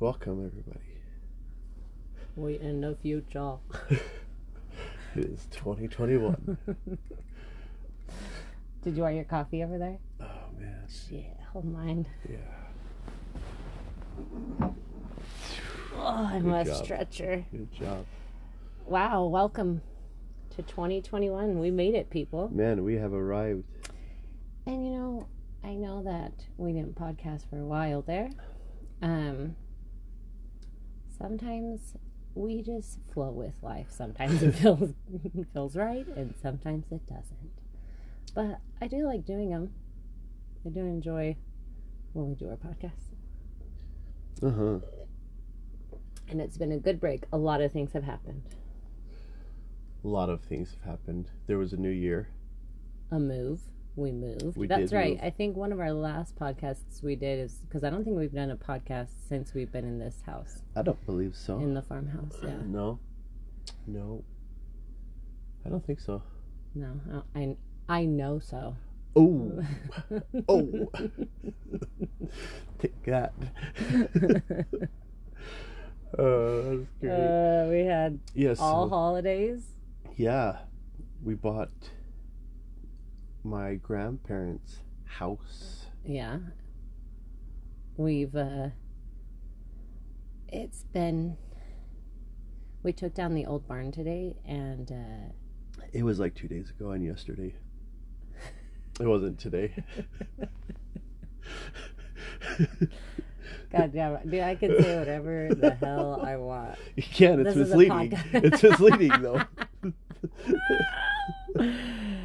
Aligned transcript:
Welcome, 0.00 0.46
everybody. 0.46 0.84
We 2.36 2.58
in 2.58 2.80
the 2.80 2.96
future. 3.02 3.54
It 5.16 5.24
is 5.24 5.46
2021. 5.50 6.58
Did 8.84 8.94
you 8.96 9.02
want 9.02 9.14
your 9.16 9.24
coffee 9.24 9.64
over 9.64 9.78
there? 9.78 9.96
oh, 10.20 10.26
man. 10.60 10.84
Yeah, 11.10 11.22
hold 11.50 11.64
mine. 11.64 12.06
Yeah. 12.28 12.36
Oh, 15.96 16.28
I'm 16.30 16.42
Good 16.44 16.54
a 16.54 16.64
job. 16.66 16.84
stretcher. 16.84 17.44
Good 17.50 17.72
job. 17.72 18.04
Wow, 18.86 19.24
welcome 19.24 19.80
to 20.50 20.62
2021. 20.62 21.58
We 21.58 21.70
made 21.70 21.94
it, 21.94 22.10
people. 22.10 22.50
Man, 22.52 22.84
we 22.84 22.94
have 22.96 23.14
arrived. 23.14 23.64
And 24.66 24.84
you 24.86 24.92
know, 24.92 25.26
I 25.64 25.74
know 25.74 26.02
that 26.04 26.44
we 26.58 26.72
didn't 26.74 26.94
podcast 26.96 27.48
for 27.50 27.58
a 27.58 27.64
while 27.64 28.02
there. 28.02 28.30
Um 29.02 29.56
sometimes 31.18 31.94
we 32.34 32.62
just 32.62 32.98
flow 33.12 33.30
with 33.30 33.54
life. 33.62 33.88
Sometimes 33.90 34.42
it 34.42 34.52
feels 34.54 34.90
feels 35.52 35.76
right 35.76 36.06
and 36.16 36.34
sometimes 36.40 36.86
it 36.90 37.06
doesn't. 37.06 37.50
But 38.34 38.60
I 38.80 38.86
do 38.88 39.04
like 39.06 39.24
doing 39.24 39.50
them. 39.50 39.72
I 40.64 40.70
do 40.70 40.80
enjoy 40.80 41.36
when 42.12 42.28
we 42.28 42.34
do 42.34 42.48
our 42.48 42.56
podcast. 42.56 42.92
Uh 44.42 44.50
huh. 44.50 44.78
And 46.28 46.40
it's 46.40 46.58
been 46.58 46.72
a 46.72 46.78
good 46.78 47.00
break. 47.00 47.24
A 47.32 47.38
lot 47.38 47.60
of 47.60 47.72
things 47.72 47.92
have 47.92 48.04
happened. 48.04 48.42
A 50.04 50.08
lot 50.08 50.28
of 50.30 50.42
things 50.42 50.70
have 50.74 50.90
happened. 50.90 51.30
There 51.46 51.58
was 51.58 51.72
a 51.72 51.76
new 51.76 51.90
year. 51.90 52.28
A 53.10 53.18
move. 53.18 53.60
We 53.98 54.12
moved. 54.12 54.56
We 54.56 54.68
That's 54.68 54.92
right. 54.92 55.14
move. 55.14 55.20
I 55.24 55.30
think 55.30 55.56
one 55.56 55.72
of 55.72 55.80
our 55.80 55.92
last 55.92 56.36
podcasts 56.36 57.02
we 57.02 57.16
did 57.16 57.40
is 57.40 57.54
because 57.66 57.82
I 57.82 57.90
don't 57.90 58.04
think 58.04 58.16
we've 58.16 58.32
done 58.32 58.52
a 58.52 58.56
podcast 58.56 59.08
since 59.28 59.54
we've 59.54 59.72
been 59.72 59.84
in 59.84 59.98
this 59.98 60.22
house, 60.24 60.62
I 60.76 60.82
don't 60.82 61.04
believe 61.04 61.34
so. 61.34 61.58
in 61.58 61.74
the 61.74 61.82
farmhouse. 61.82 62.38
Yeah. 62.40 62.54
No. 62.64 63.00
No. 63.88 64.22
I 65.66 65.68
don't 65.68 65.84
think 65.84 65.98
so. 65.98 66.22
No, 66.76 67.24
I 67.34 67.56
I 67.88 68.04
know 68.04 68.38
so. 68.38 68.76
Oh. 69.16 69.64
oh. 70.48 70.88
Take 72.78 73.02
that. 73.06 73.32
uh, 76.16 76.20
that's 76.76 76.86
great. 77.00 77.10
uh, 77.10 77.66
we 77.68 77.80
had 77.84 78.20
yes. 78.32 78.60
all 78.60 78.88
holidays. 78.88 79.64
Yeah, 80.16 80.58
we 81.24 81.34
bought 81.34 81.70
my 83.48 83.74
grandparents' 83.74 84.78
house. 85.04 85.86
Yeah. 86.04 86.38
We've 87.96 88.34
uh 88.36 88.68
it's 90.48 90.84
been 90.84 91.36
we 92.82 92.92
took 92.92 93.14
down 93.14 93.34
the 93.34 93.46
old 93.46 93.66
barn 93.66 93.90
today 93.92 94.36
and 94.46 94.90
uh 94.92 95.32
It 95.92 96.04
was 96.04 96.18
like 96.20 96.34
two 96.34 96.48
days 96.48 96.70
ago 96.70 96.90
and 96.90 97.04
yesterday. 97.04 97.54
It 99.00 99.06
wasn't 99.06 99.38
today. 99.38 99.74
God 103.70 103.92
damn 103.92 104.14
it. 104.14 104.30
Dude, 104.30 104.40
I 104.40 104.54
can 104.54 104.80
say 104.82 104.98
whatever 104.98 105.48
the 105.54 105.70
hell 105.70 106.20
I 106.24 106.36
want. 106.36 106.76
you 106.96 107.02
can. 107.02 107.40
It's 107.40 107.54
This 107.54 107.68
misleading. 107.68 108.18
It's 108.32 108.62
misleading 108.62 109.12
though. 109.22 109.42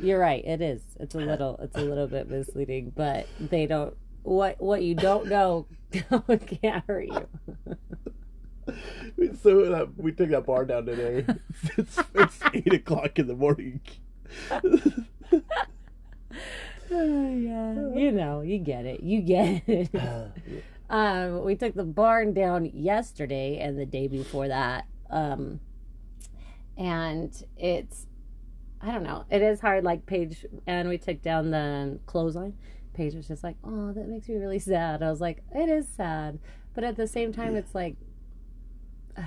You're 0.00 0.18
right, 0.18 0.44
it 0.44 0.60
is. 0.60 0.82
It's 1.00 1.14
a 1.14 1.18
little 1.18 1.58
it's 1.62 1.76
a 1.76 1.82
little 1.82 2.06
bit 2.06 2.28
misleading, 2.28 2.92
but 2.94 3.26
they 3.40 3.66
don't 3.66 3.96
what 4.22 4.60
what 4.60 4.82
you 4.82 4.94
don't 4.94 5.26
know 5.26 5.66
can't 5.92 6.84
hurt 6.86 7.08
you. 7.08 7.28
so 9.42 9.72
uh, 9.72 9.86
we 9.96 10.12
took 10.12 10.30
that 10.30 10.46
bar 10.46 10.64
down 10.64 10.86
today. 10.86 11.24
It's, 11.78 11.98
it's 12.14 12.40
eight 12.54 12.72
o'clock 12.72 13.18
in 13.18 13.26
the 13.26 13.34
morning. 13.34 13.80
Oh, 16.90 17.34
yeah. 17.34 17.98
You 17.98 18.12
know, 18.12 18.40
you 18.42 18.58
get 18.58 18.86
it. 18.86 19.02
You 19.02 19.20
get 19.20 19.62
it. 19.66 19.90
um, 20.90 21.44
we 21.44 21.56
took 21.56 21.74
the 21.74 21.84
barn 21.84 22.32
down 22.32 22.70
yesterday 22.72 23.58
and 23.58 23.78
the 23.78 23.86
day 23.86 24.08
before 24.08 24.48
that. 24.48 24.86
Um, 25.10 25.60
and 26.76 27.30
it's, 27.56 28.06
I 28.80 28.92
don't 28.92 29.02
know, 29.02 29.24
it 29.30 29.42
is 29.42 29.60
hard. 29.60 29.84
Like 29.84 30.06
Paige, 30.06 30.44
and 30.66 30.88
we 30.88 30.98
took 30.98 31.22
down 31.22 31.50
the 31.50 31.98
clothesline. 32.06 32.54
Paige 32.94 33.14
was 33.14 33.28
just 33.28 33.44
like, 33.44 33.56
"Oh, 33.64 33.92
that 33.92 34.08
makes 34.08 34.28
me 34.28 34.36
really 34.36 34.58
sad." 34.58 35.02
I 35.02 35.10
was 35.10 35.20
like, 35.20 35.42
"It 35.54 35.68
is 35.68 35.86
sad," 35.88 36.38
but 36.74 36.84
at 36.84 36.96
the 36.96 37.06
same 37.06 37.32
time, 37.32 37.56
it's 37.56 37.74
like, 37.74 37.96
uh, 39.16 39.22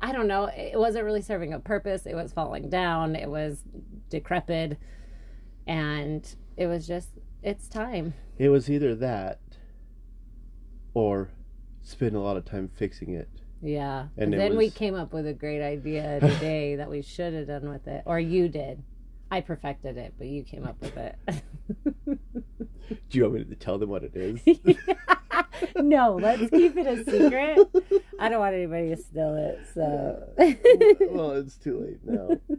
I 0.00 0.12
don't 0.12 0.26
know. 0.26 0.44
It 0.46 0.78
wasn't 0.78 1.04
really 1.04 1.22
serving 1.22 1.52
a 1.52 1.58
purpose. 1.58 2.06
It 2.06 2.14
was 2.14 2.32
falling 2.32 2.68
down. 2.68 3.16
It 3.16 3.30
was 3.30 3.62
decrepit, 4.10 4.78
and 5.66 6.34
it 6.56 6.66
was 6.66 6.86
just, 6.86 7.10
it's 7.42 7.68
time. 7.68 8.14
It 8.38 8.50
was 8.50 8.70
either 8.70 8.94
that 8.96 9.40
or 10.92 11.30
spend 11.82 12.14
a 12.14 12.20
lot 12.20 12.36
of 12.36 12.44
time 12.44 12.68
fixing 12.68 13.14
it. 13.14 13.28
Yeah. 13.66 14.06
And 14.16 14.32
then 14.32 14.56
we 14.56 14.70
came 14.70 14.94
up 14.94 15.12
with 15.12 15.26
a 15.26 15.32
great 15.32 15.62
idea 15.62 16.20
today 16.20 16.76
that 16.76 16.88
we 16.88 17.02
should 17.02 17.34
have 17.34 17.48
done 17.48 17.68
with 17.68 17.86
it, 17.88 18.04
or 18.06 18.20
you 18.20 18.48
did. 18.48 18.82
I 19.30 19.40
perfected 19.40 19.96
it, 19.96 20.14
but 20.18 20.28
you 20.28 20.44
came 20.44 20.64
up 20.64 20.80
with 20.80 20.96
it. 20.96 21.16
Do 21.26 23.18
you 23.18 23.22
want 23.24 23.34
me 23.34 23.44
to 23.44 23.54
tell 23.56 23.76
them 23.78 23.90
what 23.90 24.04
it 24.04 24.14
is? 24.14 24.40
no, 25.76 26.14
let's 26.14 26.48
keep 26.50 26.76
it 26.76 26.86
a 26.86 27.04
secret. 27.04 27.58
I 28.20 28.28
don't 28.28 28.38
want 28.38 28.54
anybody 28.54 28.90
to 28.90 28.96
steal 28.96 29.34
it. 29.34 29.66
So, 29.74 30.28
well, 31.10 31.32
it's 31.32 31.56
too 31.56 31.80
late 31.80 32.04
now. 32.04 32.38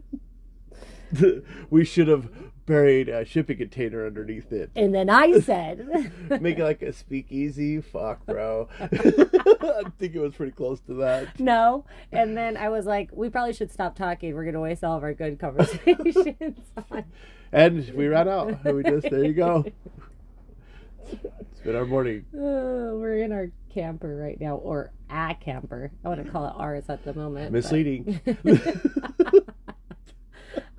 we 1.70 1.84
should 1.84 2.08
have 2.08 2.28
buried 2.68 3.08
a 3.08 3.24
shipping 3.24 3.56
container 3.56 4.06
underneath 4.06 4.52
it. 4.52 4.70
and 4.76 4.94
then 4.94 5.10
I 5.10 5.40
said, 5.40 6.12
Make 6.40 6.58
it 6.58 6.64
like 6.64 6.82
a 6.82 6.92
speakeasy. 6.92 7.80
Fuck, 7.80 8.24
bro. 8.26 8.68
I 8.80 9.82
think 9.98 10.14
it 10.14 10.20
was 10.20 10.34
pretty 10.34 10.52
close 10.52 10.80
to 10.82 10.94
that. 10.94 11.40
no. 11.40 11.84
And 12.12 12.36
then 12.36 12.56
I 12.56 12.68
was 12.68 12.86
like, 12.86 13.10
we 13.12 13.30
probably 13.30 13.54
should 13.54 13.72
stop 13.72 13.96
talking. 13.96 14.34
We're 14.34 14.44
gonna 14.44 14.60
waste 14.60 14.84
all 14.84 14.96
of 14.96 15.02
our 15.02 15.14
good 15.14 15.40
conversations. 15.40 16.58
on... 16.90 17.04
And 17.50 17.90
we 17.94 18.06
ran 18.06 18.28
out. 18.28 18.64
And 18.64 18.76
we 18.76 18.82
just, 18.84 19.10
there 19.10 19.24
you 19.24 19.32
go. 19.32 19.64
It's 21.10 21.60
been 21.64 21.74
our 21.74 21.86
morning. 21.86 22.26
Uh, 22.34 22.38
we're 22.98 23.16
in 23.18 23.32
our 23.32 23.50
camper 23.72 24.14
right 24.16 24.38
now, 24.40 24.56
or 24.56 24.92
a 25.10 25.34
camper. 25.40 25.90
I 26.04 26.08
want 26.08 26.24
to 26.24 26.30
call 26.30 26.46
it 26.46 26.52
ours 26.56 26.84
at 26.88 27.04
the 27.04 27.14
moment. 27.14 27.46
but- 27.46 27.58
Misleading. 27.58 28.20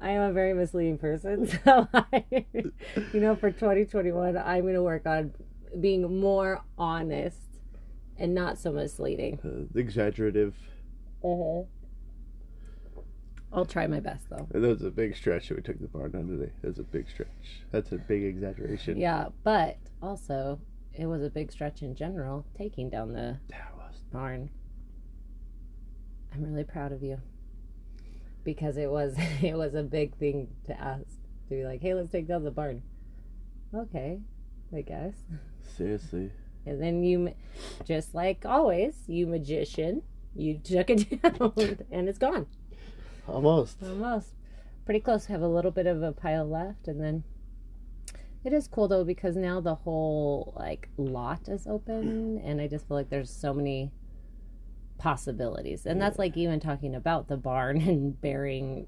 I 0.01 0.11
am 0.11 0.21
a 0.21 0.33
very 0.33 0.53
misleading 0.53 0.97
person. 0.97 1.47
So, 1.65 1.87
I, 1.93 2.23
you 2.53 3.19
know, 3.19 3.35
for 3.35 3.51
2021, 3.51 4.37
I'm 4.37 4.61
going 4.61 4.73
to 4.73 4.83
work 4.83 5.05
on 5.05 5.33
being 5.79 6.19
more 6.19 6.63
honest 6.77 7.37
and 8.17 8.33
not 8.33 8.57
so 8.57 8.71
misleading. 8.71 9.39
Uh, 9.43 9.77
exaggerative. 9.77 10.55
Uh-huh. 11.23 11.63
I'll 13.51 13.65
try 13.65 13.87
my 13.87 13.99
best, 13.99 14.29
though. 14.29 14.47
That 14.51 14.61
was 14.61 14.83
a 14.83 14.91
big 14.91 15.15
stretch 15.15 15.49
that 15.49 15.57
we 15.57 15.63
took 15.63 15.79
the 15.79 15.87
barn 15.87 16.11
down 16.11 16.27
today. 16.27 16.51
That 16.61 16.67
was 16.69 16.79
a 16.79 16.83
big 16.83 17.09
stretch. 17.09 17.27
That's 17.71 17.91
a 17.91 17.97
big 17.97 18.23
exaggeration. 18.23 18.97
Yeah, 18.97 19.29
but 19.43 19.77
also, 20.01 20.59
it 20.93 21.07
was 21.07 21.23
a 21.23 21.29
big 21.29 21.51
stretch 21.51 21.81
in 21.81 21.95
general 21.95 22.45
taking 22.57 22.89
down 22.89 23.13
the 23.13 23.37
barn. 24.11 24.49
I'm 26.33 26.43
really 26.43 26.63
proud 26.63 26.91
of 26.91 27.01
you 27.01 27.19
because 28.43 28.77
it 28.77 28.89
was 28.89 29.15
it 29.41 29.55
was 29.55 29.75
a 29.75 29.83
big 29.83 30.15
thing 30.17 30.47
to 30.65 30.79
ask 30.79 31.05
to 31.47 31.55
be 31.55 31.63
like, 31.63 31.81
"Hey, 31.81 31.93
let's 31.93 32.11
take 32.11 32.27
down 32.27 32.43
the 32.43 32.51
barn." 32.51 32.81
Okay, 33.73 34.19
I 34.75 34.81
guess. 34.81 35.13
Seriously. 35.77 36.31
And 36.65 36.81
then 36.81 37.03
you, 37.03 37.33
just 37.85 38.13
like 38.13 38.45
always, 38.45 38.95
you 39.07 39.27
magician, 39.27 40.03
you 40.35 40.57
took 40.57 40.89
it 40.89 41.21
down 41.21 41.77
and 41.91 42.09
it's 42.09 42.17
gone. 42.17 42.47
Almost. 43.27 43.77
Almost. 43.83 44.29
Pretty 44.85 44.99
close. 44.99 45.25
Have 45.27 45.41
a 45.41 45.47
little 45.47 45.71
bit 45.71 45.85
of 45.87 46.01
a 46.01 46.11
pile 46.11 46.47
left, 46.47 46.87
and 46.87 47.01
then 47.01 47.23
it 48.43 48.53
is 48.53 48.67
cool 48.67 48.87
though 48.87 49.03
because 49.03 49.35
now 49.35 49.59
the 49.61 49.75
whole 49.75 50.53
like 50.57 50.89
lot 50.97 51.47
is 51.47 51.67
open, 51.67 52.39
and 52.43 52.59
I 52.59 52.67
just 52.67 52.87
feel 52.87 52.97
like 52.97 53.09
there's 53.09 53.31
so 53.31 53.53
many 53.53 53.91
possibilities, 54.99 55.85
and 55.85 56.01
that's 56.01 56.19
like 56.19 56.37
even 56.37 56.59
talking 56.59 56.93
about 56.93 57.27
the 57.27 57.37
barn 57.37 57.81
and 57.89 58.19
burying 58.21 58.87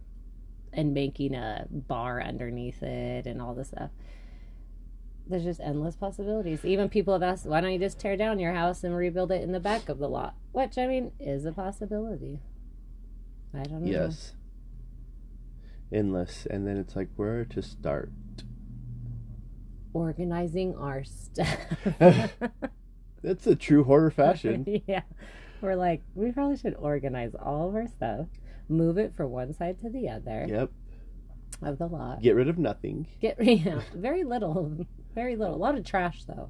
and 0.73 0.93
making 0.93 1.35
a 1.35 1.65
bar 1.69 2.21
underneath 2.21 2.81
it 2.83 3.25
and 3.25 3.41
all 3.41 3.53
this 3.53 3.69
stuff. 3.69 3.89
There's 5.27 5.43
just 5.43 5.59
endless 5.59 5.95
possibilities. 5.95 6.63
Even 6.63 6.89
people 6.89 7.13
have 7.13 7.23
asked, 7.23 7.45
why 7.45 7.61
don't 7.61 7.71
you 7.71 7.79
just 7.79 7.99
tear 7.99 8.15
down 8.17 8.39
your 8.39 8.53
house 8.53 8.83
and 8.83 8.95
rebuild 8.95 9.31
it 9.31 9.41
in 9.41 9.51
the 9.51 9.59
back 9.59 9.89
of 9.89 9.99
the 9.99 10.07
lot? 10.07 10.35
Which 10.51 10.77
I 10.77 10.87
mean 10.87 11.11
is 11.19 11.45
a 11.45 11.51
possibility. 11.51 12.39
I 13.53 13.63
don't 13.63 13.83
know. 13.83 13.91
Yes. 13.91 14.33
Endless. 15.91 16.47
And 16.49 16.65
then 16.65 16.77
it's 16.77 16.95
like, 16.95 17.09
where 17.15 17.45
to 17.45 17.61
start? 17.61 18.11
organizing 19.93 20.75
our 20.75 21.03
stuff. 21.03 21.57
That's 23.23 23.47
a 23.47 23.55
true 23.55 23.83
horror 23.83 24.11
fashion. 24.11 24.81
yeah. 24.87 25.01
We're 25.61 25.75
like, 25.75 26.01
we 26.15 26.31
probably 26.31 26.57
should 26.57 26.75
organize 26.75 27.33
all 27.35 27.69
of 27.69 27.75
our 27.75 27.87
stuff, 27.87 28.27
move 28.67 28.97
it 28.97 29.15
from 29.15 29.29
one 29.31 29.53
side 29.53 29.79
to 29.81 29.89
the 29.89 30.09
other 30.09 30.45
yep. 30.49 30.71
of 31.61 31.77
the 31.77 31.87
lot. 31.87 32.21
Get 32.21 32.35
rid 32.35 32.47
of 32.49 32.57
nothing. 32.57 33.07
Get 33.21 33.37
rid 33.37 33.59
yeah, 33.65 33.81
very 33.95 34.23
little, 34.23 34.85
very 35.13 35.35
little. 35.35 35.55
A 35.55 35.57
lot 35.57 35.77
of 35.77 35.85
trash 35.85 36.23
though. 36.25 36.49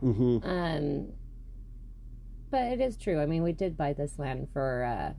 hmm 0.00 0.38
Um, 0.42 1.12
but 2.50 2.62
it 2.72 2.80
is 2.80 2.96
true. 2.96 3.20
I 3.20 3.26
mean, 3.26 3.42
we 3.42 3.52
did 3.52 3.76
buy 3.76 3.92
this 3.92 4.18
land 4.18 4.48
for 4.52 4.84
uh, 4.84 5.12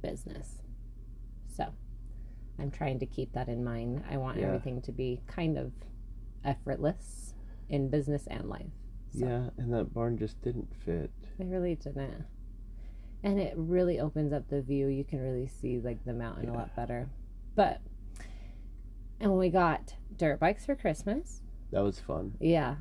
business, 0.00 0.62
so 1.56 1.66
I'm 2.58 2.70
trying 2.70 2.98
to 3.00 3.06
keep 3.06 3.32
that 3.32 3.48
in 3.48 3.64
mind. 3.64 4.04
I 4.10 4.16
want 4.16 4.38
Yeah. 4.38 4.46
everything 4.46 4.82
to 4.82 4.92
be 4.92 5.20
kind 5.26 5.56
of 5.58 5.72
effortless 6.44 7.34
in 7.68 7.88
business 7.88 8.26
and 8.26 8.48
life. 8.48 8.72
So 9.18 9.26
Yeah, 9.26 9.50
and 9.58 9.72
that 9.72 9.92
barn 9.94 10.16
just 10.18 10.40
didn't 10.42 10.68
fit. 10.84 11.10
It 11.38 11.46
really 11.46 11.74
didn't. 11.74 12.24
And 13.24 13.38
it 13.38 13.54
really 13.56 14.00
opens 14.00 14.32
up 14.32 14.48
the 14.48 14.62
view. 14.62 14.88
You 14.88 15.04
can 15.04 15.20
really 15.20 15.46
see 15.46 15.78
like 15.78 16.04
the 16.04 16.12
mountain 16.12 16.48
a 16.48 16.52
lot 16.54 16.74
better. 16.74 17.08
But 17.54 17.80
and 19.20 19.30
when 19.30 19.38
we 19.38 19.48
got 19.50 19.94
dirt 20.16 20.40
bikes 20.40 20.66
for 20.66 20.74
Christmas, 20.74 21.42
That 21.70 21.82
was 21.84 22.00
fun. 22.00 22.34
yeah, 22.40 22.76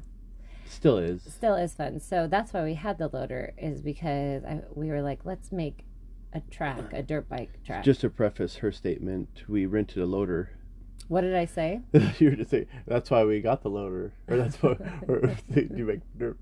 Still 0.65 0.97
is. 0.97 1.21
still 1.23 1.55
is 1.55 1.73
fun. 1.75 1.99
So 1.99 2.27
that's 2.27 2.53
why 2.53 2.63
we 2.63 2.73
had 2.75 2.97
the 2.97 3.07
loader 3.09 3.53
is 3.57 3.81
because 3.81 4.43
I, 4.43 4.61
we 4.73 4.89
were 4.89 5.01
like, 5.01 5.19
let's 5.25 5.51
make 5.51 5.85
a 6.33 6.39
track, 6.49 6.93
a 6.93 7.03
dirt 7.03 7.29
bike 7.29 7.59
track. 7.63 7.83
Just 7.83 8.01
to 8.01 8.09
preface 8.09 8.55
her 8.57 8.71
statement, 8.71 9.43
we 9.47 9.65
rented 9.65 10.01
a 10.01 10.05
loader. 10.05 10.49
what 11.09 11.21
did 11.21 11.35
I 11.35 11.45
say? 11.45 11.81
you 12.19 12.29
were 12.31 12.35
just 12.37 12.49
saying 12.51 12.67
that's 12.87 13.11
why 13.11 13.23
we 13.25 13.41
got 13.41 13.61
the 13.61 13.69
loader, 13.69 14.13
or 14.27 14.37
that's 14.37 14.55
why 14.63 14.77
or, 15.07 15.35
you 15.55 15.85
make 15.85 15.99
dirt. 16.17 16.37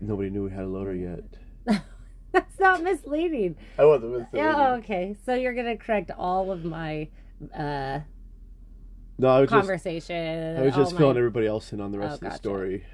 Nobody 0.00 0.30
knew 0.30 0.44
we 0.44 0.50
had 0.50 0.64
a 0.64 0.68
loader 0.68 0.94
yet. 0.94 1.24
That's 2.32 2.58
not 2.60 2.82
misleading. 2.82 3.56
I 3.78 3.84
wasn't 3.84 4.12
misleading. 4.12 4.28
Yeah, 4.34 4.74
okay. 4.74 5.16
So 5.26 5.34
you're 5.34 5.54
gonna 5.54 5.76
correct 5.76 6.10
all 6.16 6.50
of 6.50 6.64
my 6.64 7.08
uh, 7.54 8.00
No, 9.18 9.28
I 9.28 9.40
was 9.40 9.50
just 9.50 9.60
conversation. 9.60 10.56
I 10.56 10.62
was 10.62 10.74
all 10.74 10.80
just 10.82 10.92
my- 10.94 10.98
filling 10.98 11.16
everybody 11.18 11.46
else 11.46 11.72
in 11.72 11.80
on 11.80 11.92
the 11.92 11.98
rest 11.98 12.10
Oh, 12.12 12.14
of 12.14 12.20
the 12.20 12.26
gotcha. 12.26 12.36
story. 12.38 12.84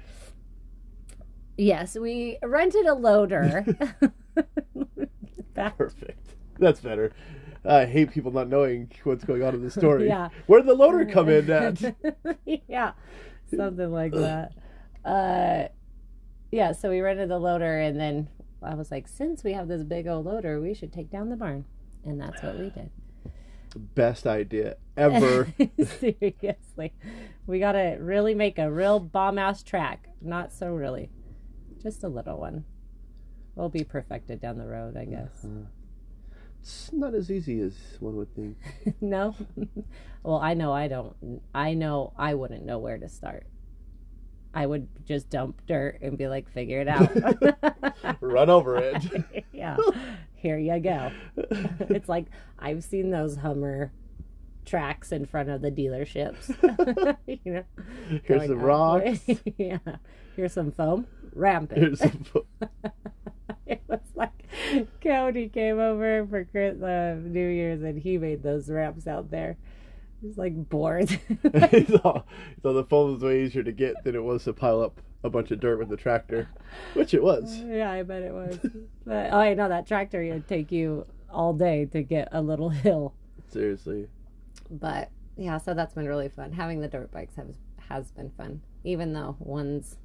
Yes, 1.57 1.95
we 1.97 2.37
rented 2.43 2.85
a 2.85 2.93
loader. 2.95 3.65
Back- 5.53 5.77
Perfect. 5.77 6.35
That's 6.57 6.79
better. 6.79 7.13
I 7.65 7.85
hate 7.85 8.11
people 8.11 8.31
not 8.31 8.47
knowing 8.47 8.89
what's 9.03 9.23
going 9.25 9.43
on 9.43 9.53
in 9.53 9.61
the 9.61 9.71
story. 9.71 10.07
Yeah. 10.07 10.29
Where 10.47 10.61
did 10.61 10.69
the 10.69 10.73
loader 10.75 11.05
come 11.05 11.27
in 11.29 11.49
at? 11.51 11.95
yeah, 12.67 12.93
something 13.53 13.91
like 13.91 14.13
that. 14.13 14.53
Uh, 15.03 15.67
yeah, 16.51 16.71
so 16.71 16.89
we 16.89 17.01
rented 17.01 17.29
the 17.29 17.39
loader, 17.39 17.79
and 17.79 17.99
then 17.99 18.27
I 18.61 18.75
was 18.75 18.91
like, 18.91 19.07
since 19.07 19.43
we 19.43 19.53
have 19.53 19.67
this 19.67 19.83
big 19.83 20.07
old 20.07 20.25
loader, 20.25 20.59
we 20.59 20.73
should 20.73 20.91
take 20.91 21.11
down 21.11 21.29
the 21.29 21.35
barn, 21.35 21.65
and 22.03 22.19
that's 22.19 22.41
what 22.41 22.57
we 22.57 22.69
did. 22.69 22.89
Best 23.75 24.25
idea 24.25 24.77
ever. 24.97 25.53
Seriously, 25.99 26.93
we 27.45 27.59
gotta 27.59 27.97
really 27.99 28.33
make 28.33 28.57
a 28.57 28.71
real 28.71 28.99
bomb 28.99 29.37
ass 29.37 29.61
track. 29.61 30.09
Not 30.21 30.51
so 30.51 30.73
really, 30.73 31.09
just 31.81 32.03
a 32.03 32.07
little 32.07 32.39
one. 32.39 32.65
Will 33.55 33.69
be 33.69 33.83
perfected 33.83 34.41
down 34.41 34.57
the 34.57 34.65
road, 34.65 34.97
I 34.97 35.05
guess. 35.05 35.43
Uh-huh. 35.43 35.65
it's 36.61 36.91
not 36.93 37.13
as 37.13 37.29
easy 37.29 37.59
as 37.59 37.73
one 37.99 38.15
would 38.15 38.33
think. 38.35 38.57
no, 39.01 39.35
well, 40.23 40.39
I 40.39 40.55
know 40.55 40.73
I 40.73 40.87
don't. 40.87 41.41
I 41.53 41.75
know 41.75 42.13
I 42.17 42.33
wouldn't 42.33 42.65
know 42.65 42.79
where 42.79 42.97
to 42.97 43.07
start. 43.07 43.45
I 44.53 44.65
would 44.65 44.87
just 45.05 45.29
dump 45.29 45.61
dirt 45.67 45.99
and 46.01 46.17
be 46.17 46.27
like, 46.27 46.49
figure 46.49 46.81
it 46.81 46.87
out. 46.87 47.09
Run 48.21 48.49
over 48.49 48.77
it. 48.77 49.45
yeah, 49.53 49.77
here 50.35 50.57
you 50.57 50.79
go. 50.79 51.11
It's 51.37 52.09
like 52.09 52.25
I've 52.57 52.83
seen 52.83 53.11
those 53.11 53.37
Hummer 53.37 53.91
tracks 54.65 55.11
in 55.11 55.25
front 55.25 55.49
of 55.49 55.61
the 55.61 55.71
dealerships. 55.71 56.49
you 57.27 57.53
know, 57.53 57.63
Here's 58.09 58.21
going 58.39 58.49
some 58.49 58.59
rocks. 58.59 59.19
yeah, 59.57 59.77
here's 60.35 60.53
some 60.53 60.71
foam. 60.71 61.07
Ramp 61.33 61.71
it. 61.71 61.77
Here's 61.77 61.99
some. 61.99 62.23
fo- 62.23 62.45
it 63.67 63.81
was 63.87 63.99
like 64.15 64.47
Cody 65.01 65.47
came 65.49 65.79
over 65.79 66.25
for 66.27 66.43
Chris, 66.45 66.81
uh, 66.81 67.17
New 67.21 67.47
Year's 67.47 67.83
and 67.83 67.99
he 67.99 68.17
made 68.17 68.41
those 68.41 68.69
ramps 68.69 69.05
out 69.05 69.29
there. 69.29 69.57
Was 70.21 70.37
like 70.37 70.69
boards. 70.69 71.15
so, 71.43 72.23
so 72.61 72.73
the 72.73 72.83
foam 72.89 73.13
was 73.13 73.23
way 73.23 73.43
easier 73.43 73.63
to 73.63 73.71
get 73.71 74.03
than 74.03 74.15
it 74.15 74.23
was 74.23 74.43
to 74.43 74.53
pile 74.53 74.81
up 74.81 75.01
a 75.23 75.29
bunch 75.29 75.51
of 75.51 75.59
dirt 75.59 75.79
with 75.79 75.89
the 75.89 75.97
tractor, 75.97 76.49
which 76.93 77.13
it 77.13 77.23
was. 77.23 77.57
yeah, 77.65 77.91
I 77.91 78.03
bet 78.03 78.23
it 78.23 78.33
was. 78.33 78.59
But 79.05 79.31
oh, 79.31 79.37
I 79.37 79.53
know 79.53 79.69
that 79.69 79.87
tractor 79.87 80.21
would 80.21 80.47
take 80.47 80.71
you 80.71 81.05
all 81.31 81.53
day 81.53 81.85
to 81.85 82.03
get 82.03 82.29
a 82.31 82.41
little 82.41 82.69
hill. 82.69 83.13
Seriously. 83.49 84.07
But 84.69 85.09
yeah, 85.37 85.57
so 85.57 85.73
that's 85.73 85.93
been 85.93 86.07
really 86.07 86.29
fun. 86.29 86.51
Having 86.51 86.81
the 86.81 86.87
dirt 86.87 87.11
bikes 87.11 87.35
has 87.35 87.55
has 87.89 88.11
been 88.11 88.29
fun, 88.31 88.61
even 88.83 89.13
though 89.13 89.35
one's 89.39 89.97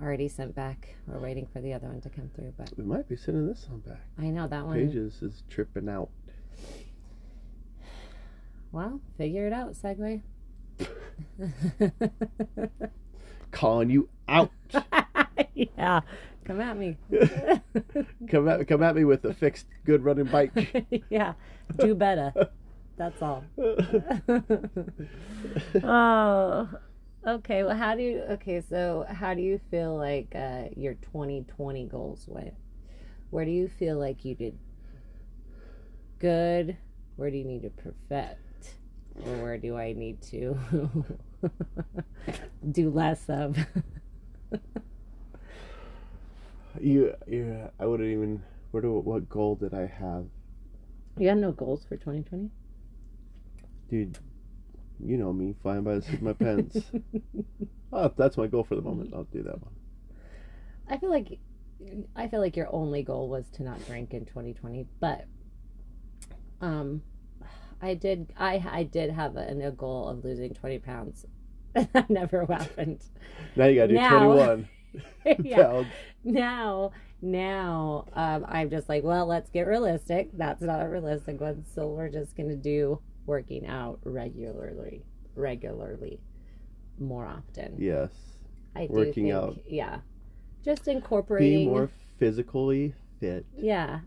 already 0.00 0.28
sent 0.28 0.54
back. 0.54 0.96
We're 1.06 1.18
waiting 1.18 1.46
for 1.46 1.60
the 1.60 1.72
other 1.72 1.88
one 1.88 2.00
to 2.00 2.08
come 2.08 2.30
through. 2.34 2.54
But 2.56 2.70
We 2.76 2.84
might 2.84 3.08
be 3.08 3.16
sending 3.16 3.46
this 3.46 3.66
one 3.68 3.80
back. 3.80 4.00
I 4.18 4.30
know 4.30 4.48
that 4.48 4.64
one. 4.64 4.76
Paige's 4.76 5.20
is 5.22 5.42
tripping 5.50 5.88
out. 5.88 6.10
Well, 8.74 9.00
figure 9.16 9.46
it 9.46 9.52
out, 9.52 9.74
Segway. 9.74 10.22
Calling 13.52 13.88
you 13.88 14.08
out. 14.26 14.50
yeah, 15.54 16.00
come 16.44 16.60
at 16.60 16.76
me. 16.76 16.96
come 18.28 18.48
at 18.48 18.66
come 18.66 18.82
at 18.82 18.96
me 18.96 19.04
with 19.04 19.24
a 19.26 19.32
fixed, 19.32 19.66
good 19.84 20.02
running 20.02 20.24
bike. 20.24 20.50
yeah, 21.08 21.34
do 21.78 21.94
better. 21.94 22.32
That's 22.96 23.22
all. 23.22 23.44
oh, 25.84 26.68
okay. 27.28 27.62
Well, 27.62 27.76
how 27.76 27.94
do 27.94 28.02
you? 28.02 28.22
Okay, 28.30 28.60
so 28.68 29.06
how 29.08 29.34
do 29.34 29.40
you 29.40 29.60
feel 29.70 29.96
like 29.96 30.34
uh, 30.34 30.64
your 30.76 30.94
2020 30.94 31.86
goals 31.86 32.24
went? 32.26 32.54
Where 33.30 33.44
do 33.44 33.52
you 33.52 33.68
feel 33.68 34.00
like 34.00 34.24
you 34.24 34.34
did 34.34 34.58
good? 36.18 36.76
Where 37.14 37.30
do 37.30 37.36
you 37.36 37.44
need 37.44 37.62
to 37.62 37.70
perfect? 37.70 38.40
Or 39.16 39.42
where 39.42 39.58
do 39.58 39.76
I 39.76 39.92
need 39.92 40.20
to 40.22 40.58
do 42.72 42.90
less 42.90 43.28
of? 43.28 43.56
you, 46.80 47.14
you, 47.26 47.70
I 47.78 47.86
wouldn't 47.86 48.08
even. 48.10 48.42
Where 48.70 48.82
do 48.82 48.92
what 48.98 49.28
goal 49.28 49.54
did 49.54 49.72
I 49.72 49.86
have, 49.86 50.26
You 51.16 51.28
had 51.28 51.38
no 51.38 51.52
goals 51.52 51.84
for 51.84 51.96
2020? 51.96 52.50
dude? 53.88 54.18
You 55.04 55.16
know 55.16 55.32
me, 55.32 55.54
flying 55.62 55.82
by 55.82 55.94
the 55.96 56.02
seat 56.02 56.14
of 56.14 56.22
my 56.22 56.32
pants. 56.32 56.78
oh, 57.92 58.12
that's 58.16 58.36
my 58.36 58.46
goal 58.48 58.64
for 58.64 58.74
the 58.74 58.82
moment. 58.82 59.12
I'll 59.14 59.24
do 59.24 59.42
that 59.44 59.60
one. 59.62 59.72
I 60.88 60.98
feel 60.98 61.10
like 61.10 61.38
I 62.16 62.28
feel 62.28 62.40
like 62.40 62.56
your 62.56 62.72
only 62.74 63.02
goal 63.02 63.28
was 63.28 63.48
to 63.52 63.62
not 63.62 63.84
drink 63.86 64.12
in 64.14 64.24
2020, 64.24 64.86
but 65.00 65.26
um 66.60 67.02
I 67.80 67.94
did 67.94 68.32
I 68.38 68.64
I 68.70 68.82
did 68.84 69.10
have 69.10 69.36
a, 69.36 69.48
a 69.66 69.70
goal 69.70 70.08
of 70.08 70.24
losing 70.24 70.54
20 70.54 70.78
pounds. 70.80 71.26
that 71.74 72.08
never 72.08 72.46
happened. 72.46 73.02
Now 73.56 73.66
you 73.66 73.80
gotta 73.80 73.88
do 73.88 73.98
twenty-one 74.08 74.68
yeah. 75.42 75.56
pounds. 75.62 75.88
Now 76.22 76.92
now 77.20 78.06
um 78.12 78.44
I'm 78.48 78.70
just 78.70 78.88
like, 78.88 79.02
well, 79.02 79.26
let's 79.26 79.50
get 79.50 79.66
realistic. 79.66 80.30
That's 80.34 80.62
not 80.62 80.84
a 80.84 80.88
realistic 80.88 81.40
one, 81.40 81.64
so 81.74 81.88
we're 81.88 82.08
just 82.08 82.36
going 82.36 82.48
to 82.48 82.56
do 82.56 83.00
working 83.26 83.66
out 83.66 83.98
regularly 84.04 85.02
regularly 85.34 86.20
more 86.98 87.26
often. 87.26 87.76
Yes. 87.78 88.10
I 88.76 88.86
do 88.86 88.92
working 88.92 89.24
think, 89.24 89.34
out. 89.34 89.58
Yeah. 89.66 89.98
Just 90.64 90.84
Be 90.84 90.92
incorporating 90.92 91.68
more 91.68 91.90
physically 92.18 92.94
fit. 93.20 93.46
Yeah. 93.56 94.00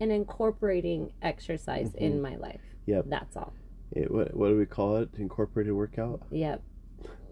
And 0.00 0.10
incorporating 0.12 1.12
exercise 1.22 1.94
in 1.94 2.20
my 2.20 2.36
life. 2.36 2.60
Yep. 2.86 3.06
That's 3.08 3.36
all. 3.36 3.52
It, 3.92 4.10
what, 4.10 4.34
what 4.34 4.48
do 4.48 4.56
we 4.58 4.66
call 4.66 4.96
it? 4.96 5.10
Incorporated 5.18 5.72
workout. 5.72 6.22
Yep. 6.30 6.62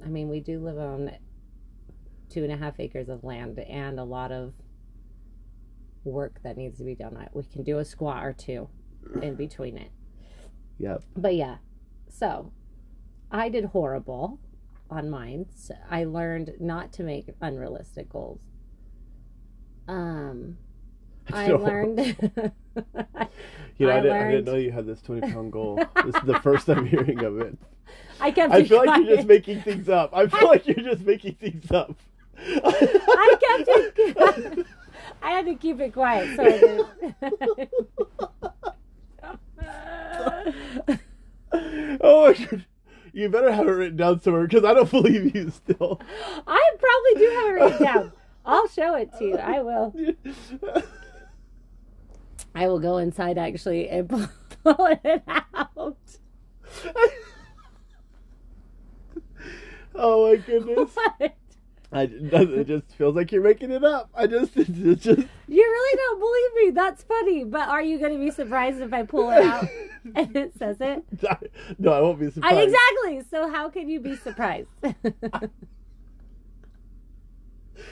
I 0.05 0.09
mean, 0.09 0.29
we 0.29 0.41
do 0.41 0.59
live 0.59 0.79
on 0.79 1.11
two 2.31 2.43
and 2.45 2.53
a 2.53 2.57
half 2.57 2.81
acres 2.81 3.09
of 3.09 3.25
land 3.25 3.59
and 3.59 3.99
a 4.01 4.05
lot 4.05 4.33
of 4.33 4.55
work 6.05 6.41
that 6.43 6.57
needs 6.57 6.79
to 6.79 6.85
be 6.85 6.95
done. 6.95 7.17
We 7.33 7.45
can 7.45 7.63
do 7.63 7.79
a 7.79 7.85
squat 7.85 8.25
or 8.25 8.33
two 8.33 8.69
in 9.21 9.35
between 9.35 9.77
it. 9.77 9.91
Yep. 10.79 11.03
But 11.17 11.35
yeah. 11.37 11.57
So 12.09 12.53
I 13.31 13.49
did 13.49 13.67
horrible 13.67 14.41
on 14.91 15.11
mine. 15.11 15.47
So 15.55 15.75
I 15.91 16.05
learned 16.05 16.55
not 16.61 16.93
to 16.95 17.03
make 17.03 17.27
unrealistic 17.41 18.09
goals. 18.09 18.41
Um, 19.89 20.59
I 21.33 21.47
So, 21.49 21.57
learned. 21.59 22.53
You 23.79 23.87
know, 23.87 23.95
I, 23.95 23.99
I 23.99 24.01
didn't, 24.01 24.17
I 24.17 24.31
didn't 24.31 24.45
know 24.45 24.55
you 24.55 24.71
had 24.71 24.87
this 24.87 25.01
twenty-pound 25.03 25.51
goal. 25.51 25.77
this 26.05 26.15
is 26.15 26.23
the 26.25 26.39
first 26.41 26.69
I'm 26.69 26.87
hearing 26.87 27.25
of 27.25 27.41
it. 27.41 27.57
I 28.21 28.31
kept. 28.31 28.53
I 28.53 28.65
feel 28.65 28.85
like 28.85 29.05
you're 29.05 29.17
just 29.17 29.27
making 29.27 29.63
things 29.63 29.89
up. 29.89 30.11
I 30.15 30.27
feel 30.27 30.49
like 30.49 30.67
you're 30.67 30.77
just 30.77 31.05
making 31.05 31.35
things 31.35 31.71
up. 31.71 31.97
I 32.39 33.37
kept 33.41 33.69
it. 33.69 34.67
I 35.23 35.31
had 35.31 35.47
to 35.47 35.55
keep 35.55 35.81
it 35.81 35.93
quiet, 35.93 36.37
so 36.37 36.89
oh 42.01 42.29
my 42.29 42.35
god. 42.35 42.67
You 43.15 43.29
better 43.29 43.53
have 43.53 43.69
it 43.69 43.73
written 43.73 43.97
down 43.97 44.21
somewhere 44.21 44.47
because 44.47 44.65
I 44.65 44.73
don't 44.73 44.91
believe 44.91 45.35
you 45.35 45.51
still. 45.51 46.01
I 46.47 46.71
probably 46.79 47.15
do 47.27 47.31
have 47.35 47.47
it 47.47 47.51
written 47.51 47.83
down. 47.83 48.13
I'll 48.45 48.69
show 48.69 48.95
it 48.95 49.11
to 49.19 49.25
you. 49.25 49.37
I 49.37 49.61
will. 49.61 49.95
I 52.55 52.69
will 52.69 52.81
go 52.81 52.99
inside 52.99 53.39
actually 53.39 53.89
and 53.89 54.09
pull, 54.65 54.99
it 55.05 55.23
out. 55.27 55.97
oh 59.95 60.31
my 60.31 60.37
goodness. 60.37 60.91
What? 60.95 61.35
I, 61.95 62.05
it 62.05 62.67
just 62.67 62.91
feels 62.97 63.15
like 63.15 63.33
you're 63.33 63.43
making 63.43 63.71
it 63.71 63.85
up. 63.85 64.09
I 64.15 64.27
just, 64.27 64.57
it 64.57 64.73
just. 64.73 65.07
You 65.07 65.27
really 65.49 65.97
don't 65.97 66.19
believe 66.21 66.67
me. 66.67 66.71
That's 66.71 67.03
funny. 67.03 67.45
But 67.45 67.69
are 67.69 67.83
you 67.83 67.99
going 67.99 68.13
to 68.13 68.19
be 68.19 68.31
surprised 68.31 68.81
if 68.81 68.95
I 68.95 69.03
pull 69.03 69.31
it 69.31 69.45
out 69.45 69.67
and 70.15 70.35
it 70.35 70.59
says 70.59 70.79
it? 70.81 71.05
No, 71.79 71.93
I 71.93 72.01
won't 72.01 72.19
be 72.19 72.31
surprised. 72.31 72.57
I, 72.57 72.63
exactly. 72.63 73.23
So 73.31 73.51
how 73.51 73.69
can 73.69 73.89
you 73.89 74.01
be 74.01 74.17
surprised? 74.17 74.69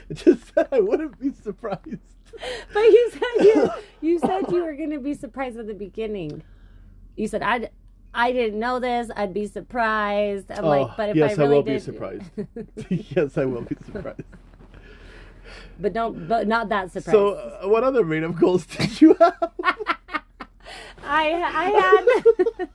It 0.08 0.18
just 0.18 0.54
said 0.54 0.68
I 0.72 0.80
wouldn't 0.80 1.18
be 1.18 1.32
surprised. 1.32 1.98
But 2.72 2.80
you 2.80 3.10
said 3.12 3.44
you 3.44 3.70
you 4.00 4.18
said 4.18 4.42
you 4.50 4.64
were 4.64 4.74
going 4.80 4.90
to 4.90 5.00
be 5.00 5.14
surprised 5.14 5.58
at 5.58 5.66
the 5.66 5.74
beginning. 5.74 6.42
You 7.16 7.28
said 7.28 7.42
I 7.42 7.70
I 8.12 8.32
didn't 8.32 8.58
know 8.58 8.80
this. 8.80 9.10
I'd 9.14 9.32
be 9.34 9.46
surprised. 9.46 10.50
I'm 10.50 10.64
like, 10.64 10.96
but 10.96 11.10
if 11.10 11.16
Oh, 11.16 11.18
yes, 11.18 11.38
I 11.38 11.42
really 11.42 11.54
will 11.56 11.62
did, 11.62 11.74
be 11.74 11.78
surprised. 11.80 12.24
yes, 13.16 13.38
I 13.38 13.44
will 13.44 13.62
be 13.62 13.76
surprised. 13.84 14.22
but 15.78 15.92
don't, 15.92 16.26
but 16.26 16.48
not 16.48 16.68
that 16.70 16.90
surprised. 16.90 17.12
So, 17.16 17.34
uh, 17.34 17.68
what 17.68 17.84
other 17.84 18.04
made 18.04 18.24
up 18.24 18.36
goals 18.38 18.66
did 18.66 19.00
you 19.00 19.14
have? 19.14 19.52
I 21.04 21.32
I 21.32 22.44
had. 22.58 22.68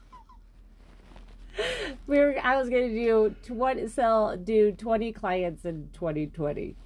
we 2.06 2.18
were. 2.18 2.36
I 2.42 2.56
was 2.56 2.68
going 2.70 2.88
to 2.88 2.94
do 2.94 3.34
twenty 3.42 3.88
sell 3.88 4.36
do 4.36 4.72
twenty 4.72 5.12
clients 5.12 5.64
in 5.64 5.88
2020 5.92 6.76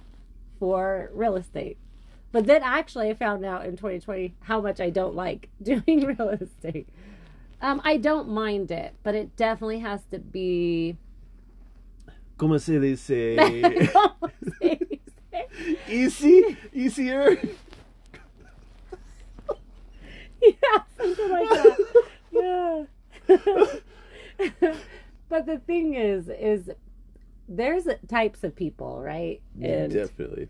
for 0.59 1.09
real 1.13 1.35
estate. 1.37 1.77
But 2.31 2.45
then 2.45 2.61
actually 2.63 3.09
I 3.09 3.13
found 3.13 3.43
out 3.43 3.65
in 3.65 3.75
2020 3.75 4.35
how 4.41 4.61
much 4.61 4.79
I 4.79 4.89
don't 4.89 5.15
like 5.15 5.49
doing 5.61 6.05
real 6.05 6.29
estate. 6.29 6.87
Um, 7.61 7.81
I 7.83 7.97
don't 7.97 8.29
mind 8.29 8.71
it, 8.71 8.95
but 9.03 9.13
it 9.15 9.35
definitely 9.35 9.79
has 9.79 10.01
to 10.11 10.19
be. 10.19 10.97
Como 12.37 12.57
se 12.59 12.79
dice? 12.79 13.89
Easy, 15.87 16.57
easier. 16.73 17.37
yeah, 20.41 20.83
something 20.97 21.29
like 21.29 21.49
that. 21.49 21.77
Yeah. 22.31 22.85
but 25.29 25.45
the 25.45 25.59
thing 25.59 25.93
is, 25.93 26.29
is 26.29 26.71
there's 27.47 27.87
types 28.07 28.43
of 28.43 28.55
people, 28.55 29.01
right? 29.01 29.41
And 29.61 29.91
Definitely. 29.91 30.47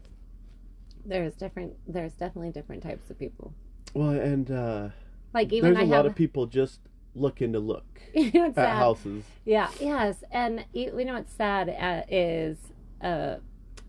There's 1.05 1.33
different. 1.35 1.73
There's 1.87 2.13
definitely 2.13 2.51
different 2.51 2.83
types 2.83 3.09
of 3.09 3.17
people. 3.19 3.53
Well, 3.93 4.11
and 4.11 4.49
uh, 4.51 4.89
Like 5.33 5.51
even 5.53 5.73
there's 5.73 5.89
a 5.89 5.93
I 5.93 5.97
lot 5.97 6.05
of 6.05 6.15
people 6.15 6.45
just 6.47 6.79
looking 7.13 7.51
to 7.53 7.59
look 7.59 7.85
at 8.15 8.55
sad? 8.55 8.77
houses. 8.77 9.25
Yeah. 9.45 9.69
Yes, 9.79 10.23
and 10.31 10.65
you 10.73 10.91
know 11.05 11.13
what's 11.13 11.33
sad 11.33 11.69
uh, 11.69 12.03
is 12.09 12.57
uh, 13.01 13.37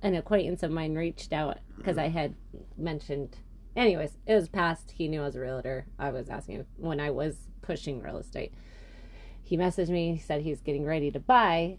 an 0.03 0.15
acquaintance 0.15 0.63
of 0.63 0.71
mine 0.71 0.95
reached 0.95 1.33
out 1.33 1.59
because 1.77 1.99
I 1.99 2.09
had 2.09 2.35
mentioned. 2.77 3.37
Anyways, 3.75 4.19
it 4.27 4.35
was 4.35 4.49
past. 4.51 4.91
He 4.91 5.09
knew 5.09 5.23
I 5.23 5.25
was 5.25 5.37
a 5.37 5.41
realtor. 5.41 5.87
I 5.99 6.11
was 6.11 6.29
asking 6.29 6.57
him 6.57 6.67
when 6.77 7.01
I 7.01 7.11
was 7.11 7.49
pushing 7.63 8.03
real 8.03 8.19
estate. 8.19 8.53
He 9.43 9.57
messaged 9.57 9.89
me. 9.89 10.13
He 10.15 10.21
said 10.21 10.43
he's 10.43 10.61
getting 10.61 10.85
ready 10.85 11.11
to 11.11 11.19
buy, 11.19 11.79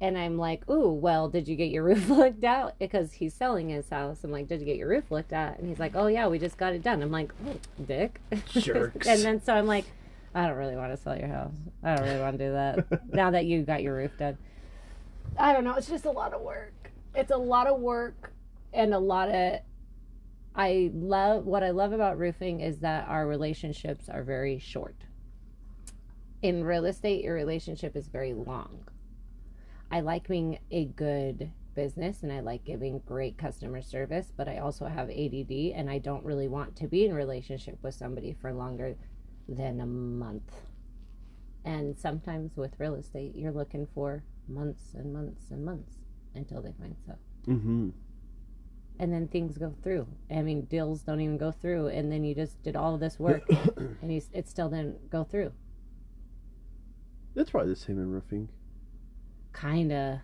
and 0.00 0.16
I'm 0.16 0.38
like, 0.38 0.68
"Ooh, 0.70 0.90
well, 0.90 1.28
did 1.28 1.46
you 1.46 1.56
get 1.56 1.70
your 1.70 1.82
roof 1.84 2.08
looked 2.08 2.44
at?" 2.44 2.78
Because 2.78 3.12
he's 3.12 3.34
selling 3.34 3.68
his 3.68 3.88
house. 3.88 4.24
I'm 4.24 4.30
like, 4.30 4.48
"Did 4.48 4.60
you 4.60 4.66
get 4.66 4.76
your 4.76 4.88
roof 4.88 5.10
looked 5.10 5.32
at?" 5.32 5.58
And 5.58 5.68
he's 5.68 5.78
like, 5.78 5.92
"Oh 5.94 6.06
yeah, 6.06 6.26
we 6.28 6.38
just 6.38 6.56
got 6.56 6.72
it 6.72 6.82
done." 6.82 7.02
I'm 7.02 7.10
like, 7.10 7.32
oh, 7.46 7.56
"Dick." 7.86 8.20
Jerks. 8.48 9.06
and 9.08 9.20
then 9.22 9.42
so 9.42 9.54
I'm 9.54 9.66
like, 9.66 9.84
"I 10.34 10.46
don't 10.46 10.56
really 10.56 10.76
want 10.76 10.92
to 10.92 10.96
sell 10.96 11.16
your 11.16 11.28
house. 11.28 11.54
I 11.82 11.94
don't 11.94 12.06
really 12.06 12.20
want 12.20 12.38
to 12.38 12.46
do 12.46 12.52
that 12.52 13.12
now 13.12 13.30
that 13.30 13.46
you 13.46 13.62
got 13.62 13.82
your 13.82 13.96
roof 13.96 14.16
done." 14.18 14.38
I 15.38 15.52
don't 15.52 15.64
know. 15.64 15.74
It's 15.74 15.88
just 15.88 16.06
a 16.06 16.10
lot 16.10 16.32
of 16.32 16.40
work. 16.40 16.90
It's 17.14 17.30
a 17.30 17.36
lot 17.36 17.66
of 17.66 17.80
work 17.80 18.32
and 18.72 18.94
a 18.94 18.98
lot 18.98 19.28
of. 19.28 19.60
I 20.54 20.90
love 20.92 21.46
what 21.46 21.62
I 21.62 21.70
love 21.70 21.92
about 21.92 22.18
roofing 22.18 22.60
is 22.60 22.80
that 22.80 23.06
our 23.08 23.26
relationships 23.26 24.08
are 24.08 24.24
very 24.24 24.58
short. 24.58 24.96
In 26.42 26.64
real 26.64 26.86
estate, 26.86 27.22
your 27.22 27.34
relationship 27.34 27.94
is 27.94 28.08
very 28.08 28.32
long. 28.32 28.89
I 29.90 30.00
like 30.00 30.28
being 30.28 30.58
a 30.70 30.84
good 30.84 31.50
business 31.74 32.22
and 32.22 32.32
I 32.32 32.40
like 32.40 32.64
giving 32.64 33.00
great 33.06 33.38
customer 33.38 33.82
service, 33.82 34.32
but 34.36 34.48
I 34.48 34.58
also 34.58 34.86
have 34.86 35.10
ADD 35.10 35.50
and 35.74 35.90
I 35.90 35.98
don't 35.98 36.24
really 36.24 36.48
want 36.48 36.76
to 36.76 36.86
be 36.86 37.04
in 37.04 37.12
a 37.12 37.14
relationship 37.14 37.78
with 37.82 37.94
somebody 37.94 38.36
for 38.40 38.52
longer 38.52 38.96
than 39.48 39.80
a 39.80 39.86
month. 39.86 40.52
And 41.64 41.98
sometimes 41.98 42.56
with 42.56 42.78
real 42.78 42.94
estate, 42.94 43.34
you're 43.34 43.52
looking 43.52 43.86
for 43.94 44.22
months 44.48 44.94
and 44.94 45.12
months 45.12 45.50
and 45.50 45.64
months 45.64 45.96
until 46.34 46.62
they 46.62 46.72
find 46.72 46.96
stuff. 47.04 47.18
Mm-hmm. 47.46 47.90
And 48.98 49.12
then 49.12 49.28
things 49.28 49.58
go 49.58 49.74
through. 49.82 50.06
I 50.30 50.42
mean, 50.42 50.62
deals 50.62 51.02
don't 51.02 51.20
even 51.20 51.38
go 51.38 51.50
through, 51.52 51.88
and 51.88 52.12
then 52.12 52.22
you 52.22 52.34
just 52.34 52.62
did 52.62 52.76
all 52.76 52.94
of 52.94 53.00
this 53.00 53.18
work, 53.18 53.42
and 54.02 54.12
you, 54.12 54.20
it 54.34 54.48
still 54.48 54.68
didn't 54.68 55.10
go 55.10 55.24
through. 55.24 55.52
That's 57.34 57.50
probably 57.50 57.70
the 57.70 57.76
same 57.76 57.98
in 57.98 58.10
roofing. 58.10 58.48
Kinda. 59.52 60.22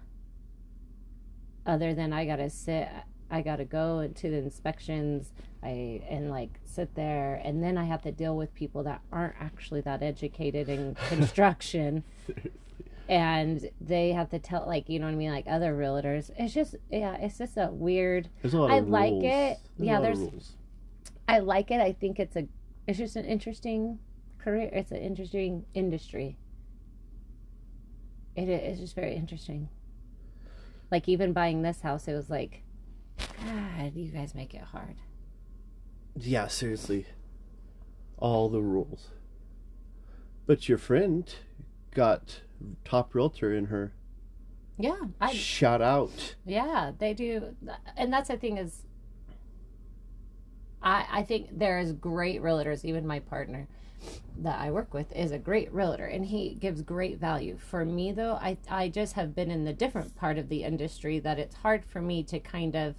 Other 1.64 1.94
than 1.94 2.12
I 2.12 2.24
gotta 2.26 2.48
sit, 2.48 2.88
I 3.30 3.42
gotta 3.42 3.64
go 3.64 3.98
into 4.00 4.30
the 4.30 4.36
inspections, 4.38 5.32
I 5.62 6.02
and 6.08 6.30
like 6.30 6.60
sit 6.64 6.94
there, 6.94 7.40
and 7.44 7.62
then 7.62 7.76
I 7.76 7.84
have 7.84 8.02
to 8.02 8.12
deal 8.12 8.36
with 8.36 8.54
people 8.54 8.84
that 8.84 9.00
aren't 9.12 9.34
actually 9.40 9.80
that 9.82 10.02
educated 10.02 10.68
in 10.68 10.94
construction. 11.08 12.04
and 13.08 13.68
they 13.80 14.12
have 14.12 14.28
to 14.30 14.38
tell 14.38 14.64
like 14.66 14.88
you 14.88 14.98
know 14.98 15.06
what 15.06 15.12
I 15.12 15.16
mean 15.16 15.32
like 15.32 15.46
other 15.48 15.74
realtors. 15.76 16.30
It's 16.38 16.54
just 16.54 16.76
yeah, 16.90 17.16
it's 17.16 17.38
just 17.38 17.56
a 17.56 17.68
weird. 17.72 18.28
There's 18.42 18.54
a 18.54 18.60
lot 18.60 18.70
I 18.70 18.76
of 18.76 18.88
like 18.88 19.10
rules. 19.12 19.24
it. 19.24 19.58
There's 19.76 19.86
Yeah, 19.88 19.96
of 19.96 20.02
there's- 20.02 20.18
rules. 20.18 20.52
I 21.28 21.40
like 21.40 21.72
it. 21.72 21.80
I 21.80 21.92
think 21.92 22.20
it's 22.20 22.36
a 22.36 22.46
it's 22.86 22.98
just 22.98 23.16
an 23.16 23.24
interesting 23.24 23.98
career. 24.38 24.70
It's 24.72 24.92
an 24.92 24.98
interesting 24.98 25.64
industry. 25.74 26.36
It 28.36 28.48
is 28.48 28.78
just 28.78 28.94
very 28.94 29.14
interesting. 29.14 29.70
Like 30.90 31.08
even 31.08 31.32
buying 31.32 31.62
this 31.62 31.80
house, 31.80 32.06
it 32.06 32.12
was 32.12 32.28
like, 32.28 32.62
God, 33.18 33.94
you 33.94 34.10
guys 34.10 34.34
make 34.34 34.54
it 34.54 34.62
hard. 34.62 34.96
Yeah, 36.14 36.46
seriously. 36.46 37.06
All 38.18 38.48
the 38.48 38.62
rules. 38.62 39.08
But 40.46 40.68
your 40.68 40.78
friend 40.78 41.34
got 41.92 42.42
top 42.84 43.14
realtor 43.14 43.52
in 43.54 43.66
her. 43.66 43.94
Yeah, 44.78 44.98
I 45.20 45.32
Shout 45.32 45.80
out. 45.80 46.34
Yeah, 46.44 46.92
they 46.98 47.14
do, 47.14 47.56
and 47.96 48.12
that's 48.12 48.28
the 48.28 48.36
thing 48.36 48.58
is, 48.58 48.82
I 50.82 51.06
I 51.10 51.22
think 51.22 51.58
there 51.58 51.78
is 51.78 51.92
great 51.92 52.42
realtors. 52.42 52.84
Even 52.84 53.06
my 53.06 53.20
partner 53.20 53.68
that 54.38 54.60
I 54.60 54.70
work 54.70 54.92
with 54.94 55.12
is 55.12 55.32
a 55.32 55.38
great 55.38 55.72
realtor, 55.72 56.06
and 56.06 56.24
he 56.26 56.54
gives 56.54 56.82
great 56.82 57.18
value. 57.18 57.56
For 57.58 57.84
me, 57.84 58.12
though, 58.12 58.34
I 58.34 58.58
I 58.70 58.88
just 58.88 59.14
have 59.14 59.34
been 59.34 59.50
in 59.50 59.64
the 59.64 59.72
different 59.72 60.14
part 60.16 60.38
of 60.38 60.48
the 60.48 60.62
industry 60.64 61.18
that 61.20 61.38
it's 61.38 61.56
hard 61.56 61.84
for 61.84 62.00
me 62.00 62.22
to 62.24 62.38
kind 62.38 62.74
of. 62.76 62.96